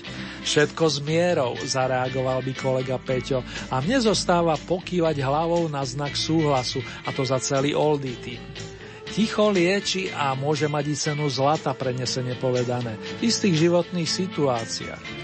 Všetko 0.46 0.84
s 0.86 1.02
mierou, 1.02 1.58
zareagoval 1.58 2.38
by 2.46 2.54
kolega 2.54 3.02
Peťo 3.02 3.42
a 3.66 3.82
mne 3.82 3.98
zostáva 3.98 4.54
pokývať 4.54 5.18
hlavou 5.18 5.66
na 5.66 5.82
znak 5.82 6.14
súhlasu 6.14 6.78
a 7.02 7.10
to 7.10 7.26
za 7.26 7.42
celý 7.42 7.74
oldie 7.74 8.14
tým. 8.22 8.38
Ticho 9.10 9.50
lieči 9.50 10.14
a 10.14 10.38
môže 10.38 10.70
mať 10.70 10.84
i 10.86 10.94
cenu 10.94 11.26
zlata 11.26 11.74
prenesene 11.74 12.38
povedané 12.38 12.94
v 13.18 13.26
istých 13.26 13.58
životných 13.58 14.06
situáciách. 14.06 15.17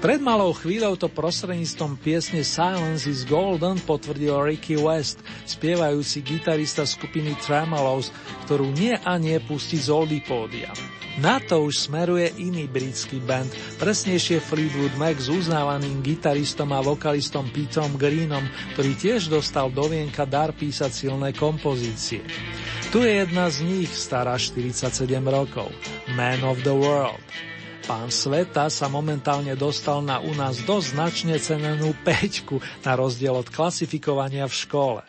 Pred 0.00 0.24
malou 0.24 0.56
chvíľou 0.56 0.96
to 0.96 1.12
prostredníctvom 1.12 2.00
piesne 2.00 2.40
Silence 2.40 3.04
is 3.04 3.28
Golden 3.28 3.76
potvrdil 3.84 4.32
Ricky 4.32 4.80
West, 4.80 5.20
spievajúci 5.44 6.24
gitarista 6.24 6.88
skupiny 6.88 7.36
Tremolos, 7.44 8.08
ktorú 8.48 8.72
nie 8.72 8.96
a 8.96 9.20
nie 9.20 9.36
pustí 9.44 9.76
z 9.76 9.92
oldie 9.92 10.24
pódia. 10.24 10.72
Na 11.20 11.36
to 11.36 11.68
už 11.68 11.92
smeruje 11.92 12.32
iný 12.40 12.64
britský 12.64 13.20
band, 13.20 13.52
presnejšie 13.76 14.40
Fleetwood 14.40 14.96
Mac 14.96 15.20
s 15.20 15.28
uznávaným 15.28 16.00
gitaristom 16.00 16.72
a 16.72 16.80
vokalistom 16.80 17.52
Peterom 17.52 18.00
Greenom, 18.00 18.48
ktorý 18.72 18.96
tiež 18.96 19.28
dostal 19.28 19.68
do 19.68 19.84
vienka 19.84 20.24
dar 20.24 20.56
písať 20.56 20.96
silné 20.96 21.36
kompozície. 21.36 22.24
Tu 22.88 23.04
je 23.04 23.20
jedna 23.20 23.52
z 23.52 23.68
nich, 23.68 23.92
stará 23.92 24.40
47 24.40 24.96
rokov, 25.28 25.68
Man 26.16 26.40
of 26.40 26.64
the 26.64 26.72
World. 26.72 27.20
Pán 27.90 28.06
Sveta 28.06 28.70
sa 28.70 28.86
momentálne 28.86 29.58
dostal 29.58 29.98
na 29.98 30.22
u 30.22 30.30
nás 30.30 30.62
dosť 30.62 30.94
značne 30.94 31.34
cenenú 31.42 31.90
peťku, 32.06 32.62
na 32.86 32.94
rozdiel 32.94 33.34
od 33.34 33.50
klasifikovania 33.50 34.46
v 34.46 34.54
škole. 34.54 35.02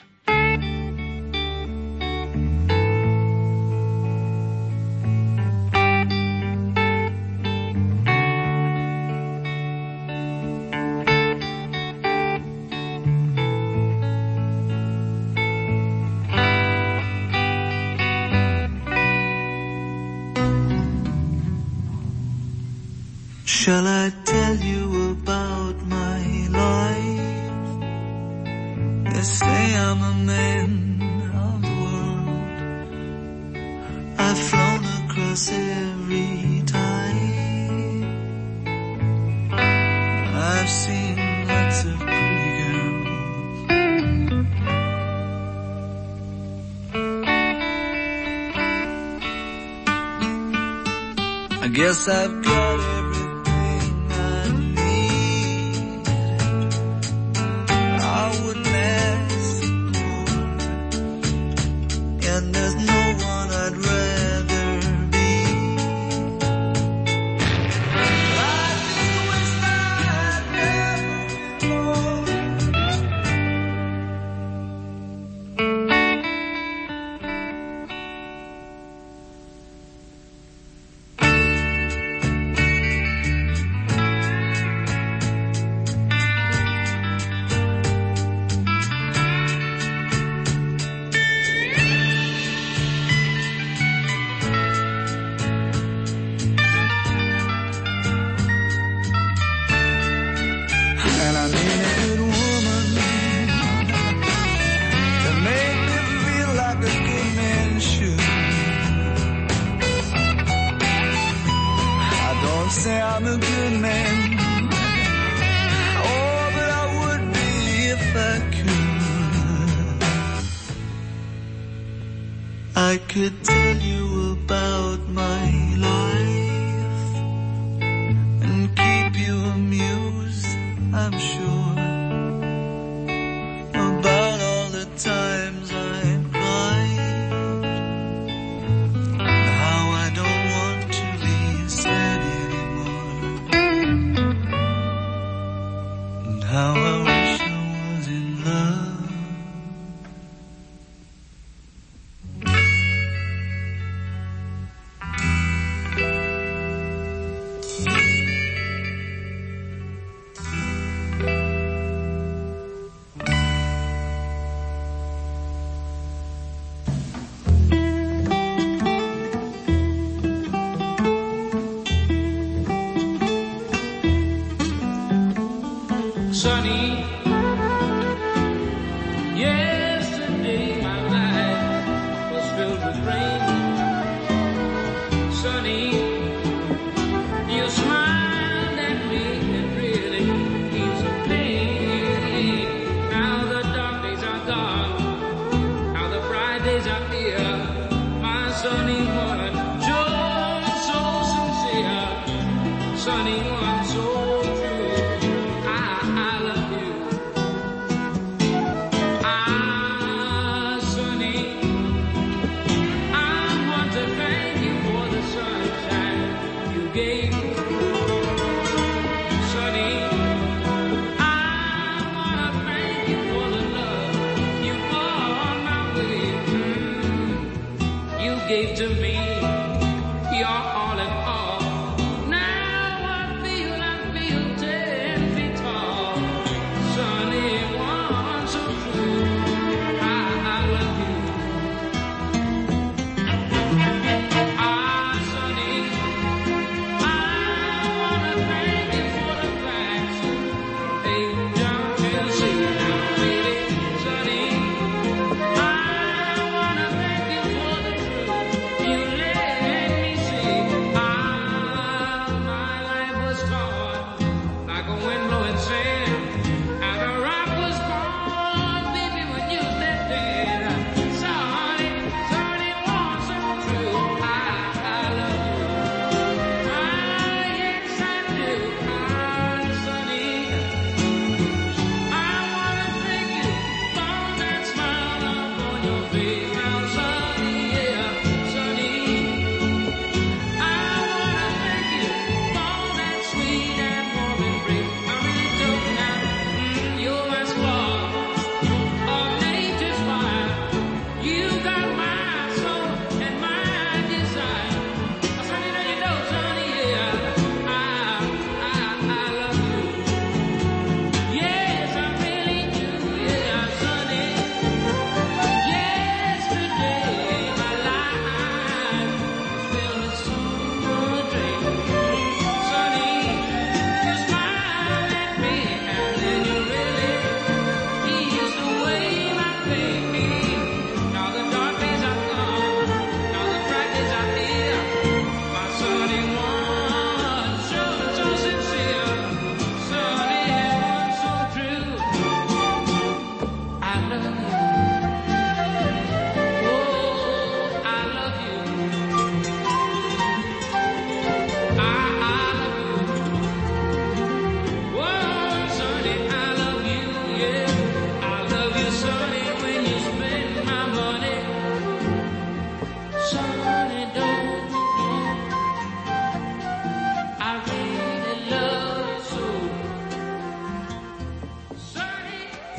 Guess 51.91 52.07
I've 52.07 52.41
got 52.41 52.70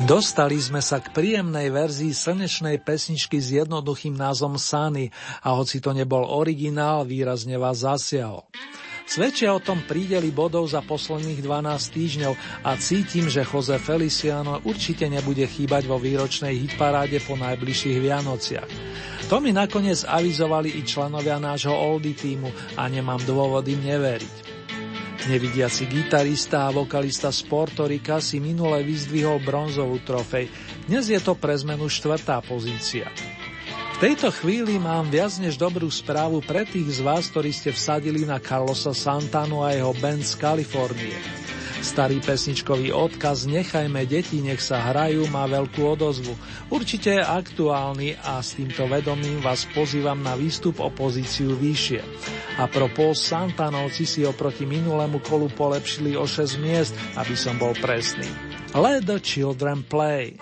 Dostali 0.03 0.59
sme 0.59 0.83
sa 0.83 0.99
k 0.99 1.15
príjemnej 1.15 1.71
verzii 1.71 2.11
slnečnej 2.11 2.83
pesničky 2.83 3.39
s 3.39 3.55
jednoduchým 3.55 4.11
názvom 4.11 4.59
Sunny 4.59 5.07
a 5.39 5.55
hoci 5.55 5.79
to 5.79 5.95
nebol 5.95 6.27
originál, 6.27 7.07
výrazne 7.07 7.55
vás 7.55 7.87
zasiahol. 7.87 8.43
Svedčia 9.07 9.55
o 9.55 9.63
tom 9.63 9.79
prídeli 9.87 10.27
bodov 10.35 10.67
za 10.67 10.83
posledných 10.83 11.39
12 11.39 11.95
týždňov 11.95 12.33
a 12.67 12.75
cítim, 12.75 13.31
že 13.31 13.47
Jose 13.47 13.79
Feliciano 13.79 14.59
určite 14.67 15.07
nebude 15.07 15.47
chýbať 15.47 15.87
vo 15.87 15.95
výročnej 15.95 16.51
hitparáde 16.51 17.23
po 17.23 17.39
najbližších 17.39 18.03
Vianociach. 18.03 18.69
To 19.31 19.39
mi 19.39 19.55
nakoniec 19.55 20.03
avizovali 20.03 20.75
i 20.75 20.83
členovia 20.83 21.39
nášho 21.39 21.71
Oldy 21.71 22.11
týmu 22.11 22.51
a 22.75 22.91
nemám 22.91 23.23
dôvod 23.23 23.63
im 23.71 23.79
neveriť. 23.79 24.42
Nevidiaci 25.23 25.87
gitarista 25.87 26.67
a 26.67 26.75
vokalista 26.75 27.31
z 27.31 27.47
Portorika 27.47 28.19
si 28.19 28.43
minule 28.43 28.83
vyzdvihol 28.83 29.39
bronzovú 29.39 30.03
trofej. 30.03 30.51
Dnes 30.91 31.07
je 31.07 31.15
to 31.23 31.31
pre 31.31 31.55
zmenu 31.63 31.87
štvrtá 31.87 32.43
pozícia. 32.43 33.07
V 33.95 33.97
tejto 34.03 34.35
chvíli 34.35 34.75
mám 34.75 35.07
viac 35.07 35.31
než 35.39 35.55
dobrú 35.55 35.87
správu 35.87 36.43
pre 36.43 36.67
tých 36.67 36.99
z 36.99 37.07
vás, 37.07 37.31
ktorí 37.31 37.55
ste 37.55 37.71
vsadili 37.71 38.27
na 38.27 38.35
Carlosa 38.43 38.91
Santanu 38.91 39.63
a 39.63 39.71
jeho 39.71 39.95
band 39.95 40.27
z 40.27 40.35
Kalifornie. 40.35 41.15
Starý 41.83 42.23
pesničkový 42.23 42.95
odkaz 42.95 43.43
Nechajme 43.43 44.07
deti, 44.07 44.39
nech 44.39 44.63
sa 44.63 44.79
hrajú 44.79 45.27
má 45.27 45.43
veľkú 45.51 45.83
odozvu. 45.83 46.31
Určite 46.71 47.19
je 47.19 47.21
aktuálny 47.21 48.15
a 48.23 48.39
s 48.39 48.55
týmto 48.55 48.87
vedomím 48.87 49.43
vás 49.43 49.67
pozývam 49.75 50.23
na 50.23 50.39
výstup 50.39 50.79
o 50.79 50.87
pozíciu 50.87 51.59
vyššie. 51.59 51.99
A 52.63 52.71
propos 52.71 53.19
Santanovci 53.19 54.07
si 54.07 54.23
oproti 54.23 54.63
minulému 54.63 55.19
kolu 55.27 55.51
polepšili 55.51 56.15
o 56.15 56.23
6 56.23 56.63
miest, 56.63 56.95
aby 57.19 57.35
som 57.35 57.59
bol 57.59 57.75
presný. 57.75 58.31
Let 58.71 59.03
the 59.03 59.19
children 59.19 59.83
play. 59.83 60.39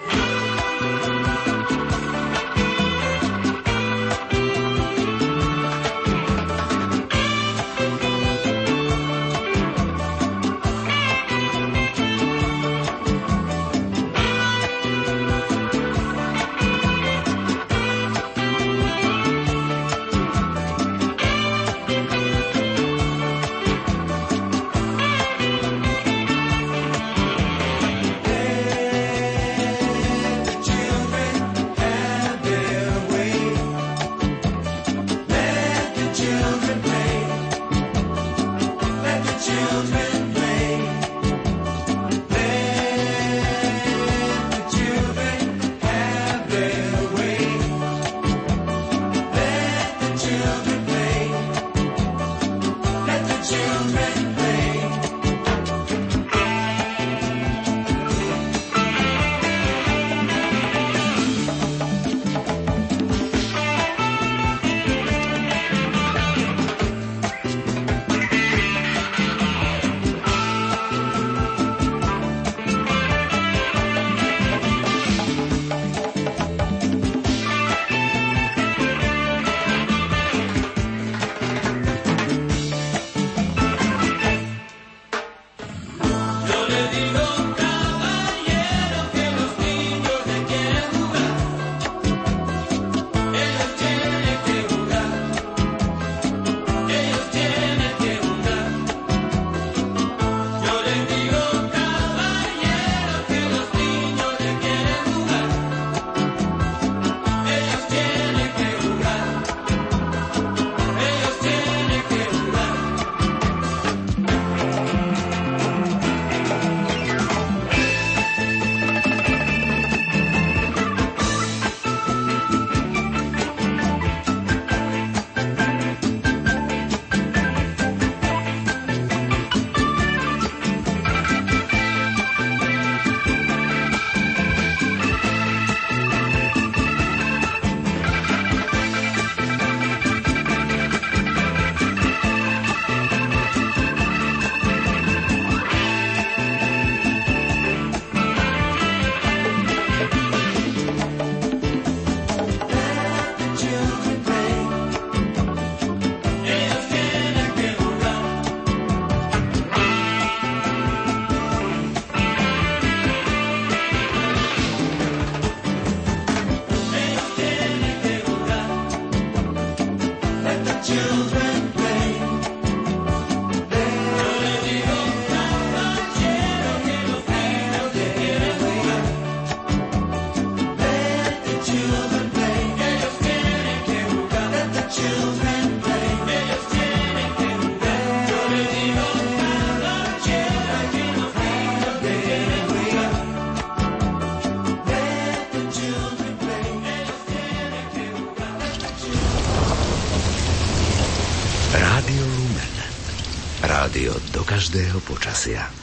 Každého 204.71 205.03
počasia. 205.03 205.80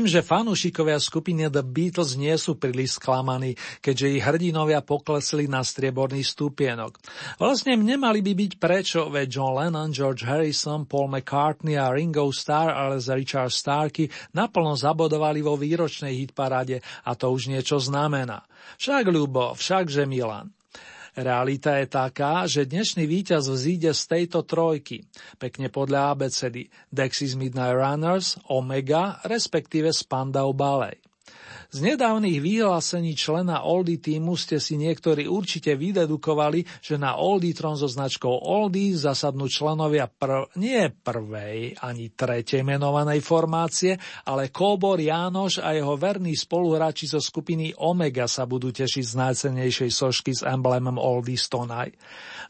Verím, 0.00 0.16
že 0.16 0.24
fanúšikovia 0.24 0.96
skupiny 0.96 1.52
The 1.52 1.60
Beatles 1.60 2.16
nie 2.16 2.32
sú 2.40 2.56
príliš 2.56 2.96
sklamaní, 2.96 3.52
keďže 3.84 4.16
ich 4.16 4.24
hrdinovia 4.24 4.80
poklesli 4.80 5.44
na 5.44 5.60
strieborný 5.60 6.24
stupienok. 6.24 6.96
Vlastne 7.36 7.76
nemali 7.76 8.24
by 8.24 8.32
byť 8.32 8.52
prečo, 8.56 9.12
veď 9.12 9.28
John 9.28 9.60
Lennon, 9.60 9.92
George 9.92 10.24
Harrison, 10.24 10.88
Paul 10.88 11.12
McCartney 11.12 11.76
a 11.76 11.92
Ringo 11.92 12.32
Starr, 12.32 12.72
ale 12.72 12.96
za 12.96 13.12
Richard 13.12 13.52
Starky 13.52 14.08
naplno 14.32 14.72
zabodovali 14.72 15.44
vo 15.44 15.60
výročnej 15.60 16.16
hitparade 16.16 16.80
a 17.04 17.12
to 17.12 17.28
už 17.28 17.52
niečo 17.52 17.76
znamená. 17.76 18.40
Však 18.80 19.04
Ľubo, 19.04 19.52
všakže 19.52 20.08
Milan. 20.08 20.48
Realita 21.20 21.76
je 21.76 21.86
taká, 21.86 22.48
že 22.48 22.64
dnešný 22.64 23.04
víťaz 23.04 23.52
vzíde 23.52 23.92
z 23.92 24.02
tejto 24.08 24.40
trojky, 24.48 25.04
pekne 25.36 25.68
podľa 25.68 26.16
abecedy 26.16 26.72
Dexys 26.88 27.36
Midnight 27.36 27.76
Runners, 27.76 28.40
Omega, 28.48 29.20
respektíve 29.28 29.92
Spandau 29.92 30.56
Ballet. 30.56 31.09
Z 31.70 31.86
nedávnych 31.86 32.42
vyhlásení 32.42 33.14
člena 33.14 33.62
Oldie 33.62 34.02
týmu 34.02 34.34
ste 34.34 34.58
si 34.58 34.74
niektorí 34.74 35.30
určite 35.30 35.78
vydedukovali, 35.78 36.66
že 36.82 36.98
na 36.98 37.14
Olditron 37.14 37.78
so 37.78 37.86
značkou 37.86 38.42
Oldie 38.42 38.98
zasadnú 38.98 39.46
členovia 39.46 40.10
prv, 40.10 40.50
nie 40.58 40.90
prvej 40.90 41.78
ani 41.78 42.10
tretej 42.10 42.66
menovanej 42.66 43.22
formácie, 43.22 43.94
ale 44.26 44.50
Kóbor 44.50 44.98
Jánoš 44.98 45.62
a 45.62 45.70
jeho 45.70 45.94
verní 45.94 46.34
spoluhráči 46.34 47.06
zo 47.06 47.22
skupiny 47.22 47.70
Omega 47.78 48.26
sa 48.26 48.50
budú 48.50 48.74
tešiť 48.74 49.04
z 49.06 49.14
najcenejšej 49.14 49.90
sošky 49.94 50.34
s 50.34 50.42
emblémom 50.42 50.98
Oldie 50.98 51.38
Stonaj. 51.38 51.94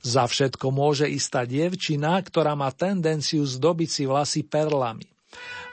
Za 0.00 0.24
všetko 0.24 0.72
môže 0.72 1.04
istá 1.04 1.44
dievčina, 1.44 2.16
ktorá 2.24 2.56
má 2.56 2.72
tendenciu 2.72 3.44
zdobiť 3.44 3.88
si 3.92 4.08
vlasy 4.08 4.48
perlami. 4.48 5.04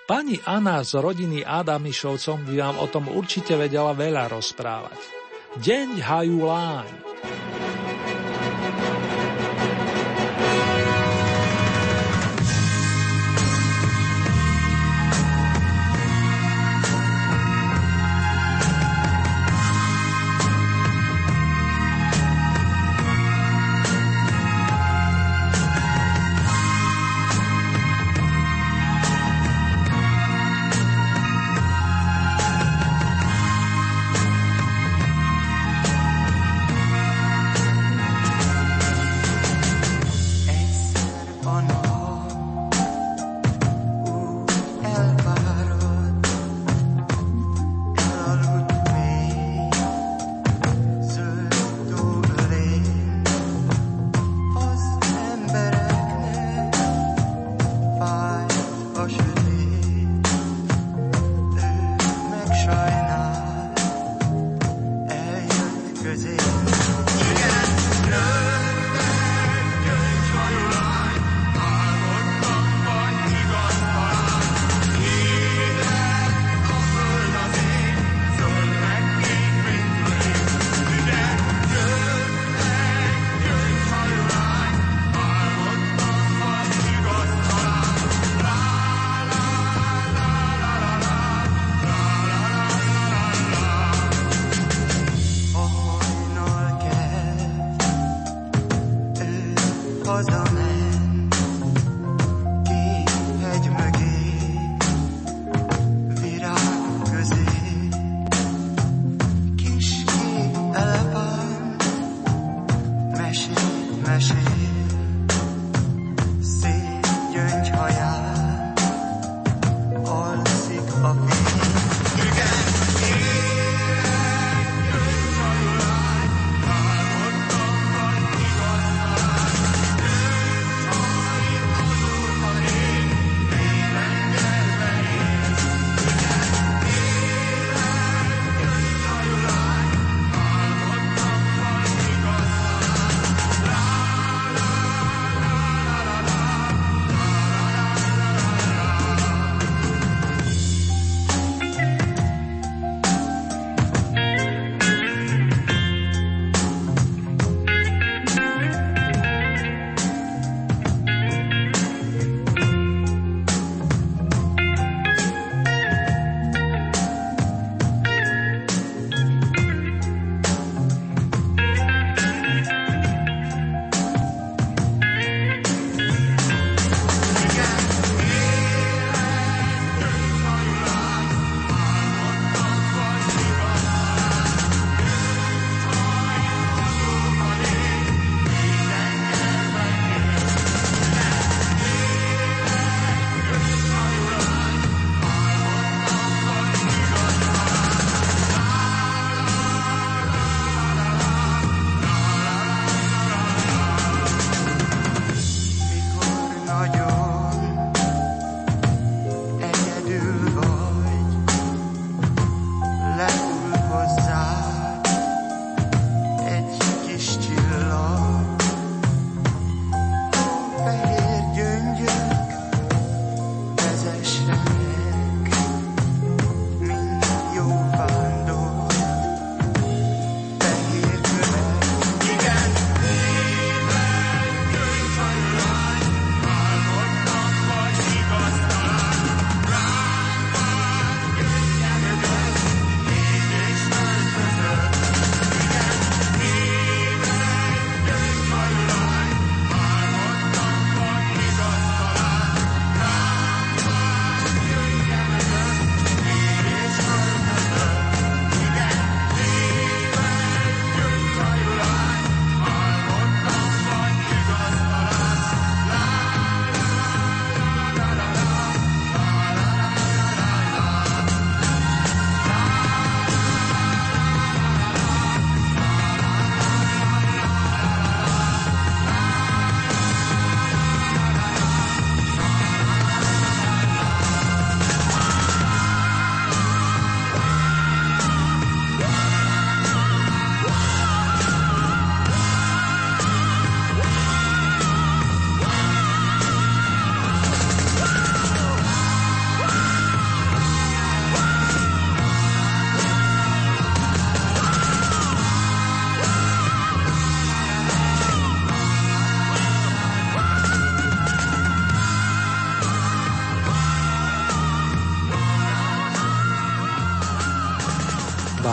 Pani 0.07 0.39
Anna 0.47 0.87
z 0.87 1.03
rodiny 1.03 1.43
Adamišovcom 1.43 2.47
by 2.47 2.55
vám 2.55 2.79
o 2.79 2.87
tom 2.87 3.11
určite 3.11 3.59
vedela 3.59 3.91
veľa 3.91 4.31
rozprávať. 4.31 4.95
Deň 5.59 5.99
hajú 5.99 6.47
láň. 6.47 6.87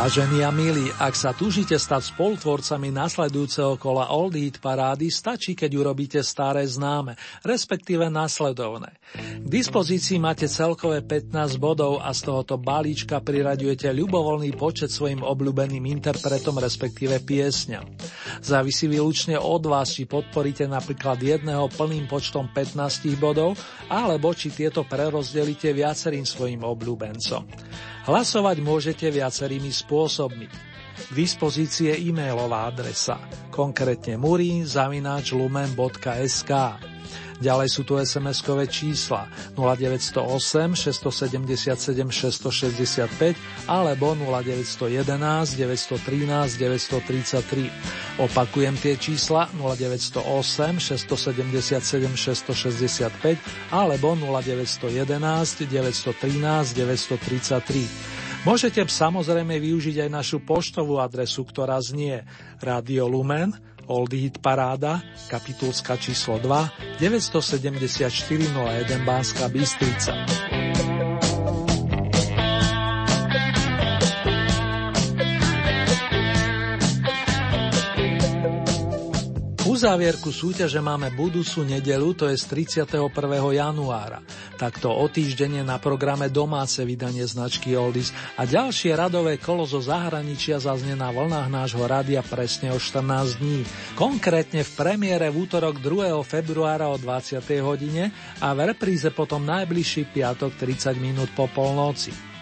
Vážení 0.04 0.44
a 0.44 0.52
milí, 0.52 0.92
ak 1.00 1.16
sa 1.16 1.32
túžite 1.32 1.80
stať 1.80 2.12
spolutvorcami 2.12 2.92
nasledujúceho 2.92 3.80
kola 3.80 4.12
Old 4.12 4.36
Hit 4.36 4.60
parády, 4.60 5.08
stačí, 5.08 5.56
keď 5.56 5.80
urobíte 5.80 6.20
staré 6.20 6.60
známe, 6.68 7.16
respektíve 7.40 8.12
nasledovné. 8.12 9.00
K 9.16 9.46
dispozícii 9.48 10.20
máte 10.20 10.44
celkové 10.44 11.00
15 11.00 11.56
bodov 11.56 12.04
a 12.04 12.12
z 12.12 12.20
tohoto 12.20 12.60
balíčka 12.60 13.24
priraďujete 13.24 13.88
ľubovoľný 13.96 14.52
počet 14.60 14.92
svojim 14.92 15.24
obľúbeným 15.24 15.88
interpretom, 15.88 16.60
respektíve 16.60 17.24
piesňam. 17.24 17.88
Závisí 18.44 18.84
výlučne 18.84 19.40
od 19.40 19.64
vás, 19.64 19.96
či 19.96 20.04
podporíte 20.04 20.68
napríklad 20.68 21.16
jedného 21.16 21.64
plným 21.72 22.12
počtom 22.12 22.52
15 22.52 23.08
bodov, 23.16 23.56
alebo 23.88 24.36
či 24.36 24.52
tieto 24.52 24.84
prerozdelíte 24.84 25.72
viacerým 25.72 26.28
svojim 26.28 26.60
obľúbencom. 26.60 27.48
Hlasovať 28.04 28.60
môžete 28.60 29.08
viacerými 29.08 29.72
spôsobmi. 29.72 30.44
K 30.94 31.10
dispozícii 31.16 31.88
je 31.88 32.12
e-mailová 32.12 32.68
adresa, 32.68 33.16
konkrétne 33.48 34.20
murinzavináčlumen.sk. 34.20 36.52
Ďalej 37.42 37.68
sú 37.70 37.82
tu 37.82 37.98
SMS-kové 37.98 38.70
čísla 38.70 39.26
0908 39.58 40.78
677 40.78 41.74
665 42.10 43.34
alebo 43.66 44.14
0911 44.14 45.58
913 45.58 46.58
933. 46.58 48.22
Opakujem 48.22 48.74
tie 48.78 48.94
čísla 48.94 49.50
0908 49.58 50.78
677 50.78 52.14
665 52.14 53.74
alebo 53.74 54.14
0911 54.14 55.66
913 55.66 56.78
933. 56.78 58.14
Môžete 58.44 58.84
samozrejme 58.84 59.56
využiť 59.56 60.04
aj 60.04 60.10
našu 60.12 60.38
poštovú 60.44 61.00
adresu, 61.00 61.48
ktorá 61.48 61.80
znie 61.80 62.28
Radio 62.60 63.08
Lumen, 63.08 63.56
Old 63.86 64.12
Hit 64.12 64.38
Paráda, 64.38 65.02
kapitulska 65.28 65.96
číslo 65.96 66.38
2, 66.38 66.70
974 67.00 68.44
01 68.88 69.04
Bánska 69.04 69.48
Bystrica. 69.48 70.12
Uzávierku 79.74 80.30
súťaže 80.30 80.78
máme 80.78 81.10
budúcu 81.18 81.66
nedelu, 81.66 82.14
to 82.14 82.30
je 82.30 82.38
z 82.38 82.70
31. 82.70 83.10
januára. 83.58 84.22
Takto 84.54 84.94
o 84.94 85.02
týždeň 85.10 85.66
na 85.66 85.82
programe 85.82 86.30
domáce 86.30 86.78
vydanie 86.86 87.26
značky 87.26 87.74
Oldis 87.74 88.14
a 88.38 88.46
ďalšie 88.46 88.94
radové 88.94 89.34
kolo 89.42 89.66
zo 89.66 89.82
zahraničia 89.82 90.62
zaznie 90.62 90.94
na 90.94 91.10
vlnách 91.10 91.50
nášho 91.50 91.82
rádia 91.90 92.22
presne 92.22 92.70
o 92.70 92.78
14 92.78 93.42
dní. 93.42 93.66
Konkrétne 93.98 94.62
v 94.62 94.70
premiére 94.78 95.26
v 95.34 95.42
útorok 95.42 95.82
2. 95.82 96.22
februára 96.22 96.86
o 96.86 96.94
20. 96.94 97.42
hodine 97.58 98.14
a 98.38 98.54
v 98.54 98.70
repríze 98.70 99.10
potom 99.10 99.42
najbližší 99.42 100.06
piatok 100.14 100.54
30 100.54 101.02
minút 101.02 101.34
po 101.34 101.50
polnoci. 101.50 102.33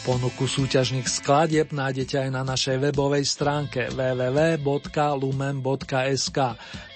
Ponuku 0.00 0.48
súťažných 0.48 1.04
skladieb 1.04 1.76
nájdete 1.76 2.24
aj 2.24 2.30
na 2.32 2.40
našej 2.40 2.80
webovej 2.88 3.20
stránke 3.20 3.92
www.lumen.sk. 3.92 4.78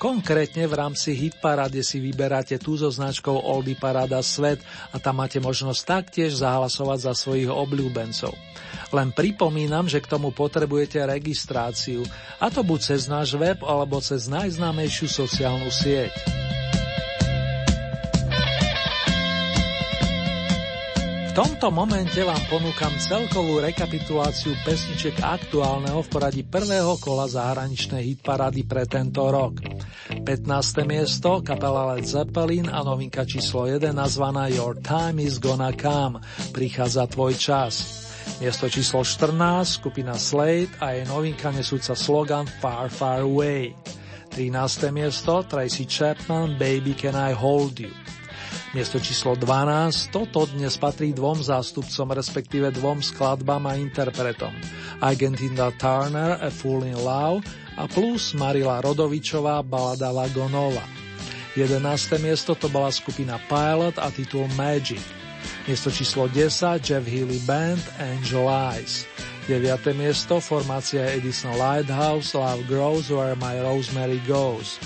Konkrétne 0.00 0.64
v 0.64 0.72
rámci 0.72 1.12
Hitparade 1.12 1.84
si 1.84 2.00
vyberáte 2.00 2.56
tú 2.56 2.80
so 2.80 2.88
značkou 2.88 3.36
Oldy 3.44 3.76
Parada 3.76 4.24
Svet 4.24 4.64
a 4.88 4.96
tam 4.96 5.20
máte 5.20 5.36
možnosť 5.36 5.80
taktiež 5.84 6.40
zahlasovať 6.40 6.98
za 7.04 7.12
svojich 7.12 7.52
obľúbencov. 7.52 8.32
Len 8.96 9.12
pripomínam, 9.12 9.84
že 9.84 10.00
k 10.00 10.08
tomu 10.08 10.32
potrebujete 10.32 11.04
registráciu, 11.04 12.08
a 12.40 12.48
to 12.48 12.64
buď 12.64 12.80
cez 12.96 13.04
náš 13.04 13.36
web 13.36 13.60
alebo 13.68 14.00
cez 14.00 14.32
najznámejšiu 14.32 15.12
sociálnu 15.12 15.68
sieť. 15.68 16.08
Tomto 21.34 21.66
momente 21.74 22.22
vám 22.22 22.38
ponúkam 22.46 22.94
celkovú 22.94 23.58
rekapituláciu 23.58 24.54
pesniček 24.62 25.18
aktuálneho 25.18 25.98
v 26.06 26.08
poradí 26.08 26.42
prvého 26.46 26.94
kola 27.02 27.26
zahraničnej 27.26 28.06
hitparády 28.06 28.62
pre 28.62 28.86
tento 28.86 29.26
rok. 29.34 29.58
15. 30.22 30.30
miesto 30.86 31.42
kapela 31.42 31.90
Led 31.90 32.06
Zeppelin 32.06 32.70
a 32.70 32.86
novinka 32.86 33.26
číslo 33.26 33.66
1 33.66 33.90
nazvaná 33.90 34.46
Your 34.46 34.78
Time 34.78 35.18
is 35.26 35.42
Gonna 35.42 35.74
Come, 35.74 36.22
prichádza 36.54 37.10
tvoj 37.10 37.34
čas. 37.34 37.82
Miesto 38.38 38.70
číslo 38.70 39.02
14 39.02 39.82
skupina 39.82 40.14
Slade 40.14 40.70
a 40.78 40.94
jej 40.94 41.02
novinka 41.10 41.50
nesúca 41.50 41.98
slogan 41.98 42.46
Far 42.62 42.86
Far 42.86 43.26
Away. 43.26 43.74
13. 44.30 44.54
miesto 44.94 45.42
Tracy 45.42 45.82
Chapman 45.82 46.54
Baby 46.54 46.94
Can 46.94 47.18
I 47.18 47.34
Hold 47.34 47.82
You. 47.82 47.90
Miesto 48.74 48.98
číslo 48.98 49.38
12, 49.38 50.10
toto 50.10 50.50
dnes 50.50 50.74
patrí 50.74 51.14
dvom 51.14 51.38
zástupcom, 51.38 52.10
respektíve 52.10 52.74
dvom 52.74 53.06
skladbám 53.06 53.70
a 53.70 53.78
interpretom. 53.78 54.50
Argentina 54.98 55.70
Turner, 55.78 56.42
A 56.42 56.50
Fool 56.50 56.82
in 56.90 56.98
Love 56.98 57.46
a 57.78 57.86
plus 57.86 58.34
Marila 58.34 58.82
Rodovičová, 58.82 59.62
balada 59.62 60.10
Vagonova. 60.10 60.82
11. 61.54 62.18
miesto 62.18 62.58
to 62.58 62.66
bola 62.66 62.90
skupina 62.90 63.38
Pilot 63.46 63.94
a 63.94 64.10
titul 64.10 64.50
Magic. 64.58 64.98
Miesto 65.70 65.94
číslo 65.94 66.26
10, 66.26 66.82
Jeff 66.82 67.06
Healy 67.06 67.46
Band, 67.46 67.78
Angel 68.02 68.50
Eyes. 68.50 69.06
9. 69.46 69.70
miesto, 69.94 70.42
formácia 70.42 71.14
Edison 71.14 71.54
Lighthouse, 71.54 72.34
Love 72.34 72.66
Grows 72.66 73.06
Where 73.06 73.38
My 73.38 73.54
Rosemary 73.62 74.18
Goes. 74.26 74.82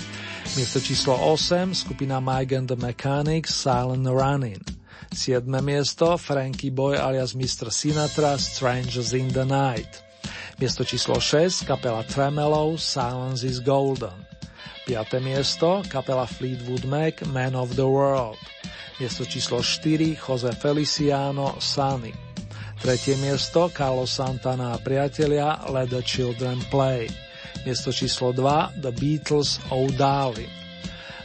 Miesto 0.55 0.79
číslo 0.79 1.15
8, 1.15 1.73
skupina 1.73 2.19
Mike 2.19 2.55
and 2.55 2.67
the 2.67 2.75
Mechanics, 2.75 3.55
Silent 3.55 4.07
Running. 4.07 4.61
7. 5.11 5.45
miesto, 5.65 6.17
Frankie 6.17 6.69
Boy 6.69 6.95
alias 6.95 7.33
Mr. 7.33 7.71
Sinatra, 7.71 8.37
Strangers 8.37 9.13
in 9.13 9.31
the 9.33 9.45
Night. 9.45 10.03
Miesto 10.59 10.83
číslo 10.83 11.21
6, 11.21 11.63
kapela 11.63 12.03
Tremolo, 12.03 12.77
Silence 12.77 13.47
is 13.47 13.59
Golden. 13.59 14.25
5. 14.85 15.21
miesto, 15.21 15.81
kapela 15.89 16.27
Fleetwood 16.27 16.85
Mac, 16.85 17.25
Man 17.27 17.55
of 17.55 17.75
the 17.75 17.87
World. 17.87 18.37
Miesto 18.99 19.23
číslo 19.25 19.63
4, 19.63 20.15
Jose 20.27 20.51
Feliciano, 20.59 21.55
Sunny. 21.59 22.13
Tretie 22.79 23.15
miesto, 23.17 23.69
Carlos 23.73 24.11
Santana 24.11 24.73
a 24.73 24.77
priatelia, 24.79 25.59
Let 25.69 25.89
the 25.89 26.01
Children 26.01 26.59
Play. 26.71 27.28
Miesto 27.67 27.91
číslo 27.91 28.31
2 28.31 28.79
The 28.79 28.91
Beatles 28.95 29.59
Oh 29.71 29.91
Darling. 29.93 30.59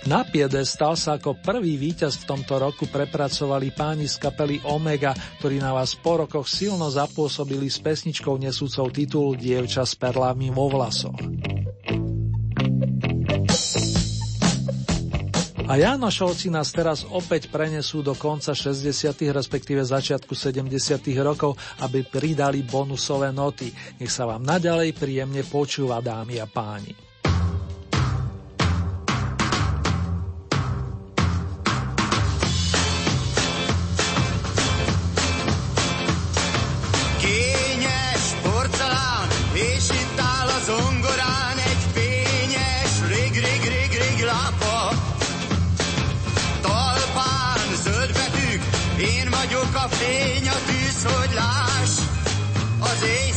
Na 0.05 0.21
piedestal 0.21 1.01
sa 1.01 1.17
ako 1.17 1.41
prvý 1.41 1.81
víťaz 1.81 2.21
v 2.21 2.37
tomto 2.37 2.61
roku 2.61 2.85
prepracovali 2.85 3.73
páni 3.73 4.05
z 4.05 4.21
kapely 4.21 4.61
Omega, 4.69 5.17
ktorí 5.41 5.65
na 5.65 5.73
vás 5.73 5.97
po 5.97 6.21
rokoch 6.21 6.45
silno 6.45 6.93
zapôsobili 6.93 7.73
s 7.73 7.81
pesničkou 7.81 8.37
nesúcou 8.37 8.93
titul 8.93 9.33
Dievča 9.33 9.89
s 9.89 9.97
perlami 9.97 10.53
vo 10.53 10.69
vlasoch. 10.69 11.17
A 15.65 15.81
Janošovci 15.81 16.53
nás 16.53 16.69
teraz 16.77 17.09
opäť 17.09 17.49
prenesú 17.49 18.05
do 18.05 18.13
konca 18.13 18.53
60. 18.53 18.85
respektíve 19.33 19.81
začiatku 19.81 20.37
70. 20.37 20.69
rokov, 21.25 21.57
aby 21.81 22.05
pridali 22.05 22.61
bonusové 22.61 23.33
noty. 23.33 23.73
Nech 23.97 24.13
sa 24.13 24.29
vám 24.29 24.45
naďalej 24.45 24.93
príjemne 24.93 25.41
počúva, 25.41 26.05
dámy 26.05 26.37
a 26.37 26.45
páni. 26.45 27.04
A 49.85 49.89
fény, 49.89 50.49
a 50.49 50.57
tűz, 50.67 51.05
hogy 51.05 51.35
láss 51.35 51.99
az 52.81 53.03
éjszakába. 53.03 53.34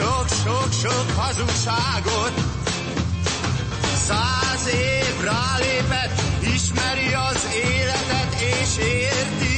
Sok-sok-sok 0.00 1.10
hazugságot. 1.16 2.32
Száz 4.06 4.66
év 4.66 5.24
rálépett, 5.24 6.22
ismeri 6.54 7.14
az 7.14 7.48
életet 7.54 8.34
és 8.40 8.84
érti 8.84 9.49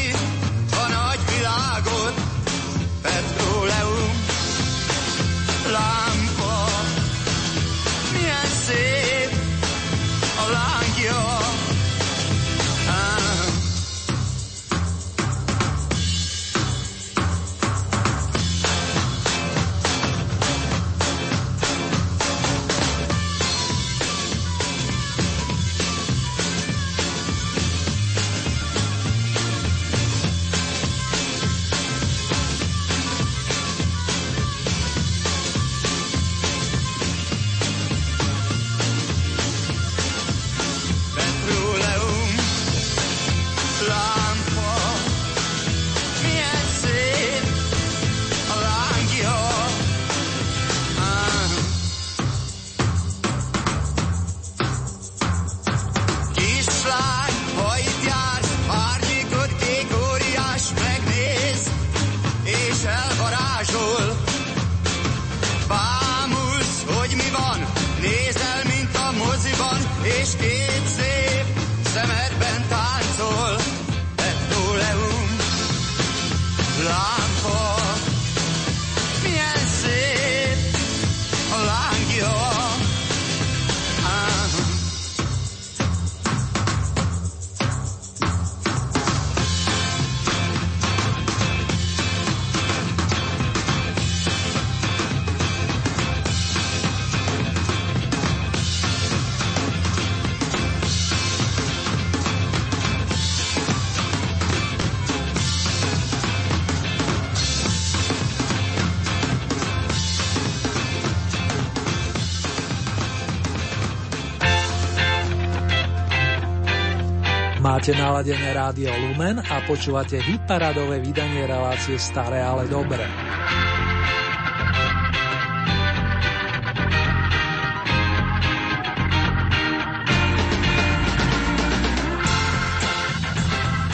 Máte 117.82 117.98
naladené 117.98 118.54
rádio 118.54 118.94
Lumen 118.94 119.42
a 119.42 119.58
počúvate 119.66 120.14
hitparadové 120.22 121.02
vydanie 121.02 121.50
relácie 121.50 121.98
Staré, 121.98 122.38
ale 122.38 122.70
dobré. 122.70 123.02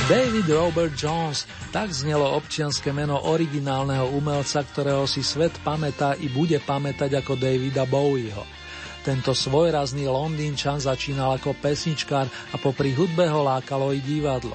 David 0.05 0.53
Robert 0.53 0.93
Jones, 0.93 1.49
tak 1.73 1.89
znelo 1.89 2.37
občianske 2.37 2.93
meno 2.93 3.17
originálneho 3.25 4.13
umelca, 4.13 4.69
ktorého 4.69 5.09
si 5.09 5.25
svet 5.25 5.57
pamätá 5.65 6.13
i 6.21 6.29
bude 6.29 6.61
pamätať 6.61 7.25
ako 7.25 7.41
Davida 7.41 7.89
Bowieho. 7.89 8.58
Tento 9.07 9.33
svojrazný 9.33 10.11
Londýnčan 10.11 10.83
začínal 10.83 11.39
ako 11.39 11.55
pesničkár 11.59 12.27
a 12.27 12.57
popri 12.59 12.93
hudbe 12.93 13.31
ho 13.31 13.47
lákalo 13.47 13.95
i 13.95 14.03
divadlo. 14.03 14.55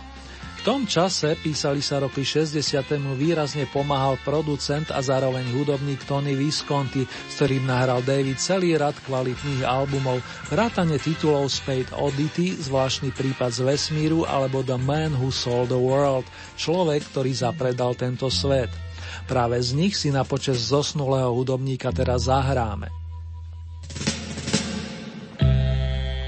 V 0.63 0.71
tom 0.71 0.87
čase, 0.87 1.35
písali 1.43 1.83
sa 1.83 1.99
roky 1.99 2.23
60. 2.23 2.63
mu 2.95 3.19
výrazne 3.19 3.67
pomáhal 3.67 4.15
producent 4.23 4.95
a 4.95 5.03
zároveň 5.03 5.43
hudobník 5.51 6.07
Tony 6.07 6.39
Visconti, 6.39 7.03
s 7.03 7.35
ktorým 7.35 7.67
nahral 7.67 7.99
David 7.99 8.39
celý 8.39 8.79
rad 8.79 8.95
kvalitných 9.03 9.67
albumov, 9.67 10.23
vrátane 10.47 10.95
titulov 11.03 11.51
Spade 11.51 11.91
Oddity, 11.91 12.55
zvláštny 12.55 13.11
prípad 13.11 13.51
z 13.51 13.59
vesmíru 13.67 14.23
alebo 14.23 14.63
The 14.63 14.79
Man 14.79 15.19
Who 15.19 15.35
Sold 15.35 15.67
the 15.67 15.75
World, 15.75 16.23
človek, 16.55 17.11
ktorý 17.11 17.35
zapredal 17.35 17.99
tento 17.99 18.31
svet. 18.31 18.71
Práve 19.27 19.59
z 19.59 19.75
nich 19.75 19.99
si 19.99 20.15
na 20.15 20.23
počas 20.23 20.63
zosnulého 20.63 21.27
hudobníka 21.35 21.91
teraz 21.91 22.31
zahráme. 22.31 23.02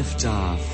Lift 0.00 0.24
off. 0.24 0.69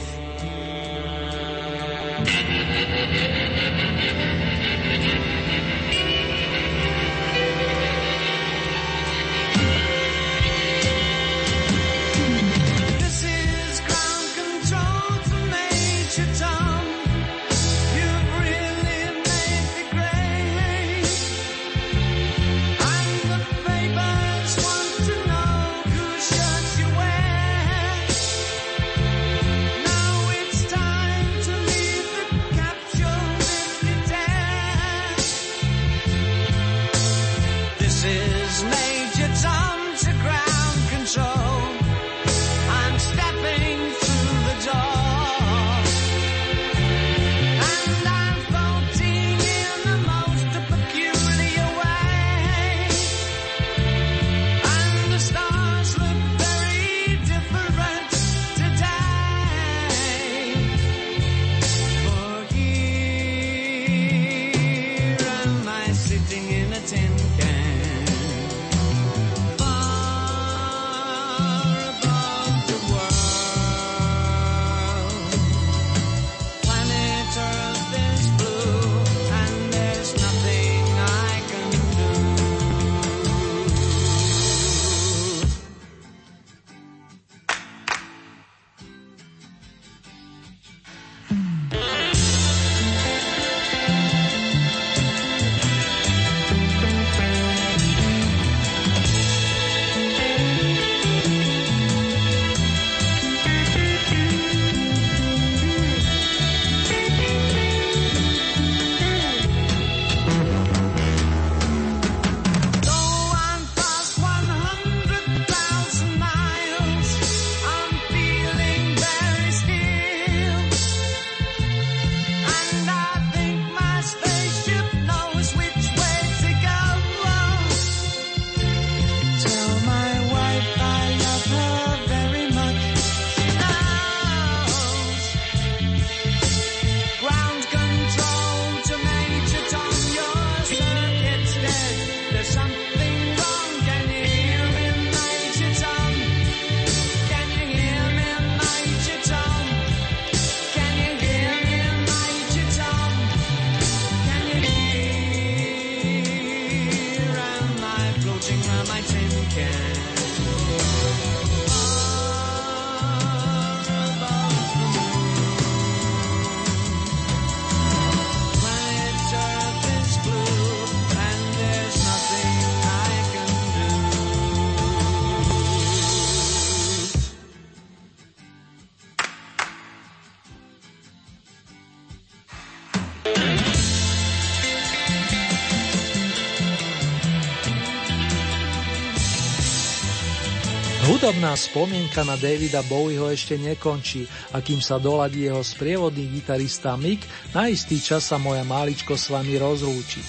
Hudobná 191.26 191.58
spomienka 191.58 192.22
na 192.22 192.38
Davida 192.38 192.86
Bowieho 192.86 193.26
ešte 193.26 193.58
nekončí 193.58 194.30
a 194.54 194.62
kým 194.62 194.78
sa 194.78 195.02
doladí 195.02 195.50
jeho 195.50 195.58
sprievodný 195.58 196.22
gitarista 196.30 196.94
Mick, 196.94 197.26
na 197.50 197.66
istý 197.66 197.98
čas 197.98 198.30
sa 198.30 198.38
moja 198.38 198.62
máličko 198.62 199.18
s 199.18 199.34
vami 199.34 199.58
rozlúči. 199.58 200.22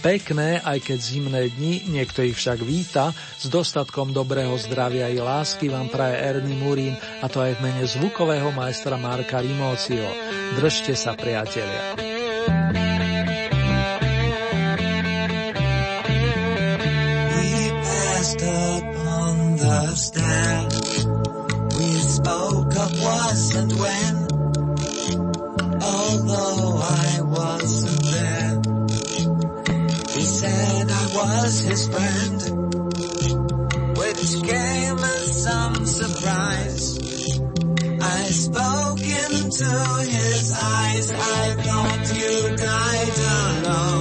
Pekné, 0.00 0.64
aj 0.64 0.80
keď 0.80 0.96
zimné 0.96 1.42
dni, 1.52 1.92
niekto 1.92 2.24
ich 2.24 2.40
však 2.40 2.56
víta, 2.64 3.12
s 3.12 3.52
dostatkom 3.52 4.16
dobrého 4.16 4.56
zdravia 4.56 5.12
i 5.12 5.20
lásky 5.20 5.68
vám 5.68 5.92
praje 5.92 6.16
Ernie 6.16 6.56
Murín 6.56 6.96
a 7.20 7.28
to 7.28 7.44
aj 7.44 7.60
v 7.60 7.68
mene 7.68 7.84
zvukového 7.84 8.48
majstra 8.48 8.96
Marka 8.96 9.44
Rimócio. 9.44 10.08
Držte 10.56 10.96
sa, 10.96 11.12
priatelia. 11.20 12.00
And 23.60 23.72
when. 23.78 24.14
Although 25.82 26.80
I 26.82 27.20
wasn't 27.20 28.02
there, 28.14 28.54
he 30.14 30.22
said 30.22 30.90
I 30.90 31.06
was 31.18 31.60
his 31.60 31.88
friend, 31.88 32.40
which 33.98 34.24
came 34.50 34.98
as 34.98 35.42
some 35.44 35.84
surprise. 35.84 36.86
I 38.02 38.22
spoke 38.46 39.00
into 39.00 39.70
his 40.16 40.52
eyes. 40.52 41.12
I 41.12 41.54
thought 41.64 42.04
you 42.16 42.56
died 42.56 43.18
alone 43.64 43.99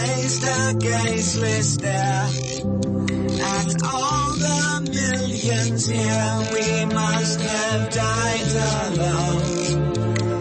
I 0.00 0.06
gazed 0.06 0.44
a 0.44 0.74
gazeless 0.78 1.74
stare 1.74 2.28
at 3.44 3.82
all 3.92 4.32
the 4.32 4.80
millions 4.90 5.86
here. 5.86 6.38
We 6.54 6.86
must 6.86 7.40
have 7.40 7.90
died 7.90 8.52
alone 8.88 9.42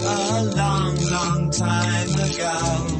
a 0.02 0.44
long, 0.56 0.96
long 1.12 1.52
time 1.52 2.10
ago. 2.10 2.99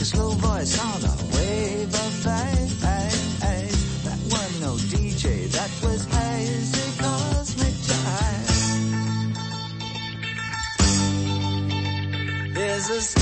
A 0.00 0.02
slow 0.02 0.30
voice 0.30 0.78
on 0.80 1.04
a 1.04 1.14
wave 1.36 1.92
of 1.92 2.12
fade. 2.24 2.70
That 4.04 4.18
wasn't 4.30 4.60
no 4.62 4.72
DJ, 4.88 5.46
that 5.52 5.70
was 5.82 6.04
hazy 6.06 6.92
cosmic 7.02 7.74
jive. 7.84 8.54
There's 12.54 12.88
a 12.88 13.19